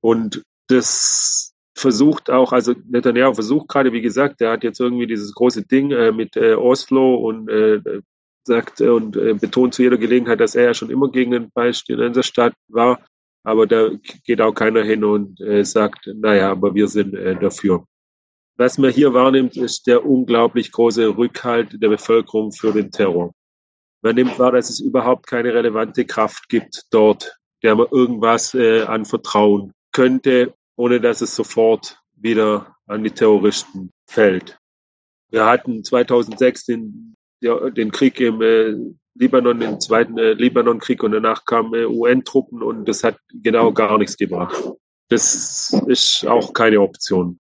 [0.01, 5.33] Und das versucht auch, also Netanyahu versucht gerade, wie gesagt, der hat jetzt irgendwie dieses
[5.33, 7.81] große Ding äh, mit äh, Oslo und äh,
[8.45, 11.51] sagt äh, und äh, betont zu jeder Gelegenheit, dass er ja schon immer gegen den
[11.51, 13.01] Palästinenserstaat war.
[13.45, 13.91] Aber da
[14.25, 17.85] geht auch keiner hin und äh, sagt, naja, aber wir sind äh, dafür.
[18.59, 23.33] Was man hier wahrnimmt, ist der unglaublich große Rückhalt der Bevölkerung für den Terror.
[24.03, 28.83] Man nimmt wahr, dass es überhaupt keine relevante Kraft gibt dort, der man irgendwas äh,
[28.83, 34.59] anvertrauen könnte, ohne dass es sofort wieder an die Terroristen fällt.
[35.31, 38.75] Wir hatten 2006 den, ja, den Krieg im äh,
[39.15, 43.99] Libanon, den zweiten äh, Libanon-Krieg und danach kamen äh, UN-Truppen und das hat genau gar
[43.99, 44.57] nichts gebracht.
[45.11, 47.39] Das ist auch keine Option.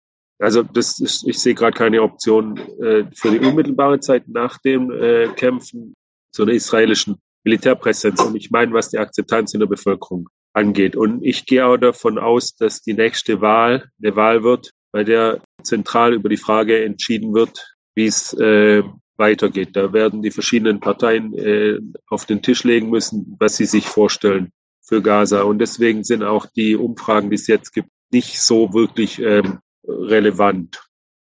[0.42, 4.90] Also das ist, ich sehe gerade keine Option äh, für die unmittelbare Zeit nach dem
[4.90, 5.94] äh, Kämpfen
[6.32, 8.20] zu einer israelischen Militärpräsenz.
[8.20, 10.96] Und ich meine, was die Akzeptanz in der Bevölkerung angeht.
[10.96, 15.42] Und ich gehe auch davon aus, dass die nächste Wahl eine Wahl wird, bei der
[15.62, 18.82] zentral über die Frage entschieden wird, wie es äh,
[19.16, 19.76] weitergeht.
[19.76, 21.78] Da werden die verschiedenen Parteien äh,
[22.08, 24.50] auf den Tisch legen müssen, was sie sich vorstellen
[24.82, 25.42] für Gaza.
[25.42, 30.82] Und deswegen sind auch die Umfragen, die es jetzt gibt, nicht so wirklich ähm, relevant.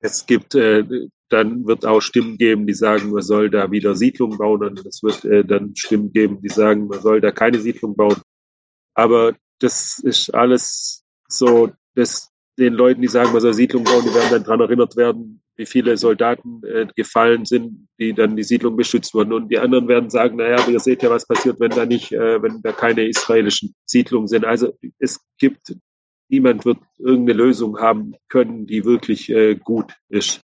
[0.01, 0.85] Es gibt, äh,
[1.29, 4.65] dann wird auch Stimmen geben, die sagen, man soll da wieder Siedlungen bauen.
[4.65, 8.21] Und es wird äh, dann Stimmen geben, die sagen, man soll da keine Siedlung bauen.
[8.95, 14.15] Aber das ist alles so, dass den Leuten, die sagen, man soll Siedlungen bauen, die
[14.15, 18.77] werden dann daran erinnert werden, wie viele Soldaten äh, gefallen sind, die dann die Siedlung
[18.77, 19.33] beschützt wurden.
[19.33, 22.43] Und die anderen werden sagen, naja, ihr seht ja, was passiert, wenn da nicht, äh,
[22.43, 24.45] wenn da keine israelischen Siedlungen sind.
[24.45, 25.77] Also es gibt,
[26.31, 30.41] niemand wird irgendeine Lösung haben können, die wirklich äh, gut ist.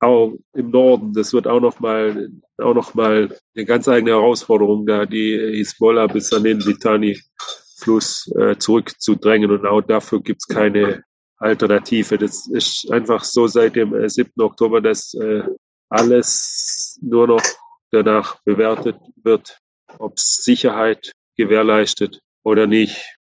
[0.00, 4.86] Auch im Norden, das wird auch noch mal, auch noch mal eine ganz eigene Herausforderung,
[4.86, 9.50] da die Hisbollah bis an den Litani-Fluss äh, zurückzudrängen.
[9.50, 11.04] Und auch dafür gibt es keine
[11.38, 12.18] Alternative.
[12.18, 14.32] Das ist einfach so seit dem äh, 7.
[14.40, 15.44] Oktober, dass äh,
[15.88, 17.42] alles nur noch
[17.90, 19.58] danach bewertet wird,
[19.98, 23.16] ob Sicherheit gewährleistet oder nicht.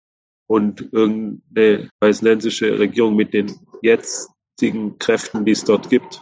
[0.47, 6.21] Und irgendeine palästinensische Regierung mit den jetzigen Kräften, die es dort gibt,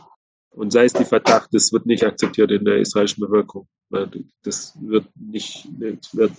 [0.53, 3.67] und sei es die Verdacht, das wird nicht akzeptiert in der israelischen Bevölkerung.
[4.43, 6.33] Das wird nicht, das wird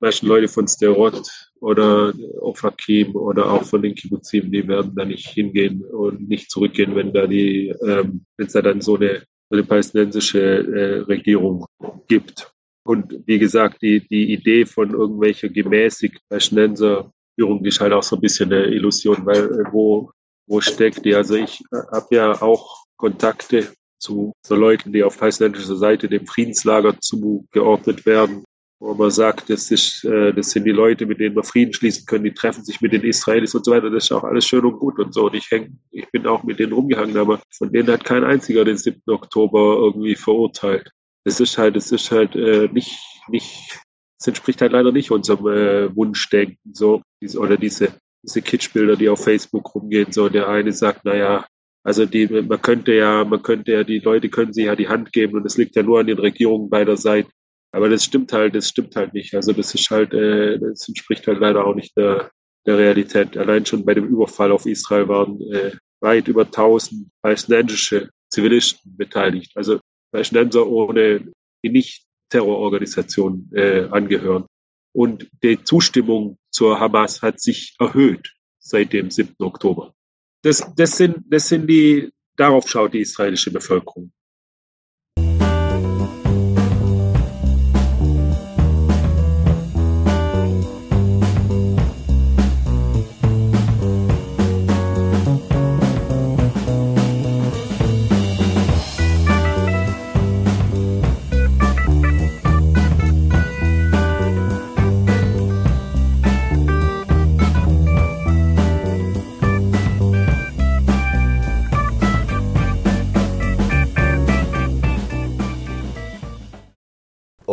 [0.00, 1.28] meisten Leute von Sterot
[1.60, 6.94] oder Ofakim oder auch von den Kibbuzim, die werden da nicht hingehen und nicht zurückgehen,
[6.94, 11.66] wenn da die, ähm, wenn es da dann so eine, eine palästinensische äh, Regierung
[12.06, 12.52] gibt.
[12.88, 18.16] Und wie gesagt, die, die Idee von irgendwelcher gemäßigt Palästinenser Führung ist halt auch so
[18.16, 20.10] ein bisschen eine Illusion, weil äh, wo,
[20.46, 21.14] wo steckt die?
[21.14, 23.68] Also ich äh, habe ja auch Kontakte
[23.98, 28.44] zu so Leuten, die auf palästinensischer Seite dem Friedenslager zugeordnet werden
[28.80, 32.06] wo man sagt, das, ist, äh, das sind die Leute, mit denen wir Frieden schließen
[32.06, 33.90] können, die treffen sich mit den Israelis und so weiter.
[33.90, 35.26] Das ist auch alles schön und gut und so.
[35.26, 38.64] Und ich, häng, ich bin auch mit denen rumgehangen, aber von denen hat kein einziger
[38.64, 39.02] den 7.
[39.08, 40.92] Oktober irgendwie verurteilt.
[41.24, 42.98] Das ist halt, das ist halt äh, nicht,
[43.28, 43.80] nicht,
[44.18, 47.92] das entspricht halt leider nicht unserem äh, Wunschdenken, so, diese, oder diese,
[48.22, 51.46] diese Kitschbilder, die auf Facebook rumgehen, so, der eine sagt, naja,
[51.84, 55.12] also die, man könnte ja, man könnte ja, die Leute können sich ja die Hand
[55.12, 57.30] geben und es liegt ja nur an den Regierungen beider Seiten.
[57.72, 59.34] Aber das stimmt halt, das stimmt halt nicht.
[59.34, 62.30] Also das ist halt, äh, das entspricht halt leider auch nicht der,
[62.66, 63.36] der Realität.
[63.36, 69.52] Allein schon bei dem Überfall auf Israel waren äh, weit über 1000 palästinensische Zivilisten beteiligt.
[69.54, 69.80] Also
[70.10, 71.32] Palästinenser ohne,
[71.62, 74.46] die nicht Terrororganisationen äh, angehören.
[74.94, 79.34] Und die Zustimmung zur Hamas hat sich erhöht seit dem 7.
[79.38, 79.94] Oktober.
[80.42, 84.12] Das, das, sind, das sind die, darauf schaut die israelische Bevölkerung.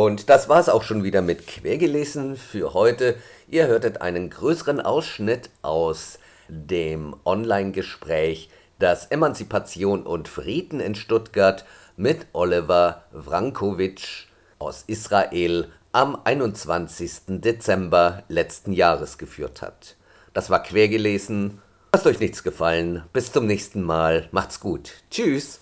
[0.06, 3.16] Und das war's auch schon wieder mit Quergelesen für heute.
[3.50, 11.66] Ihr hörtet einen größeren Ausschnitt aus dem Online-Gespräch Das Emanzipation und Frieden in Stuttgart
[11.98, 14.28] mit Oliver Vrankovic
[14.60, 17.40] aus Israel am 21.
[17.42, 19.96] Dezember letzten Jahres geführt hat.
[20.36, 21.64] Das war Quergelesen.
[21.92, 23.02] Lasst euch nichts gefallen.
[23.12, 24.30] Bis zum nächsten Mal.
[24.32, 24.92] Macht's gut.
[25.10, 25.62] Tschüss.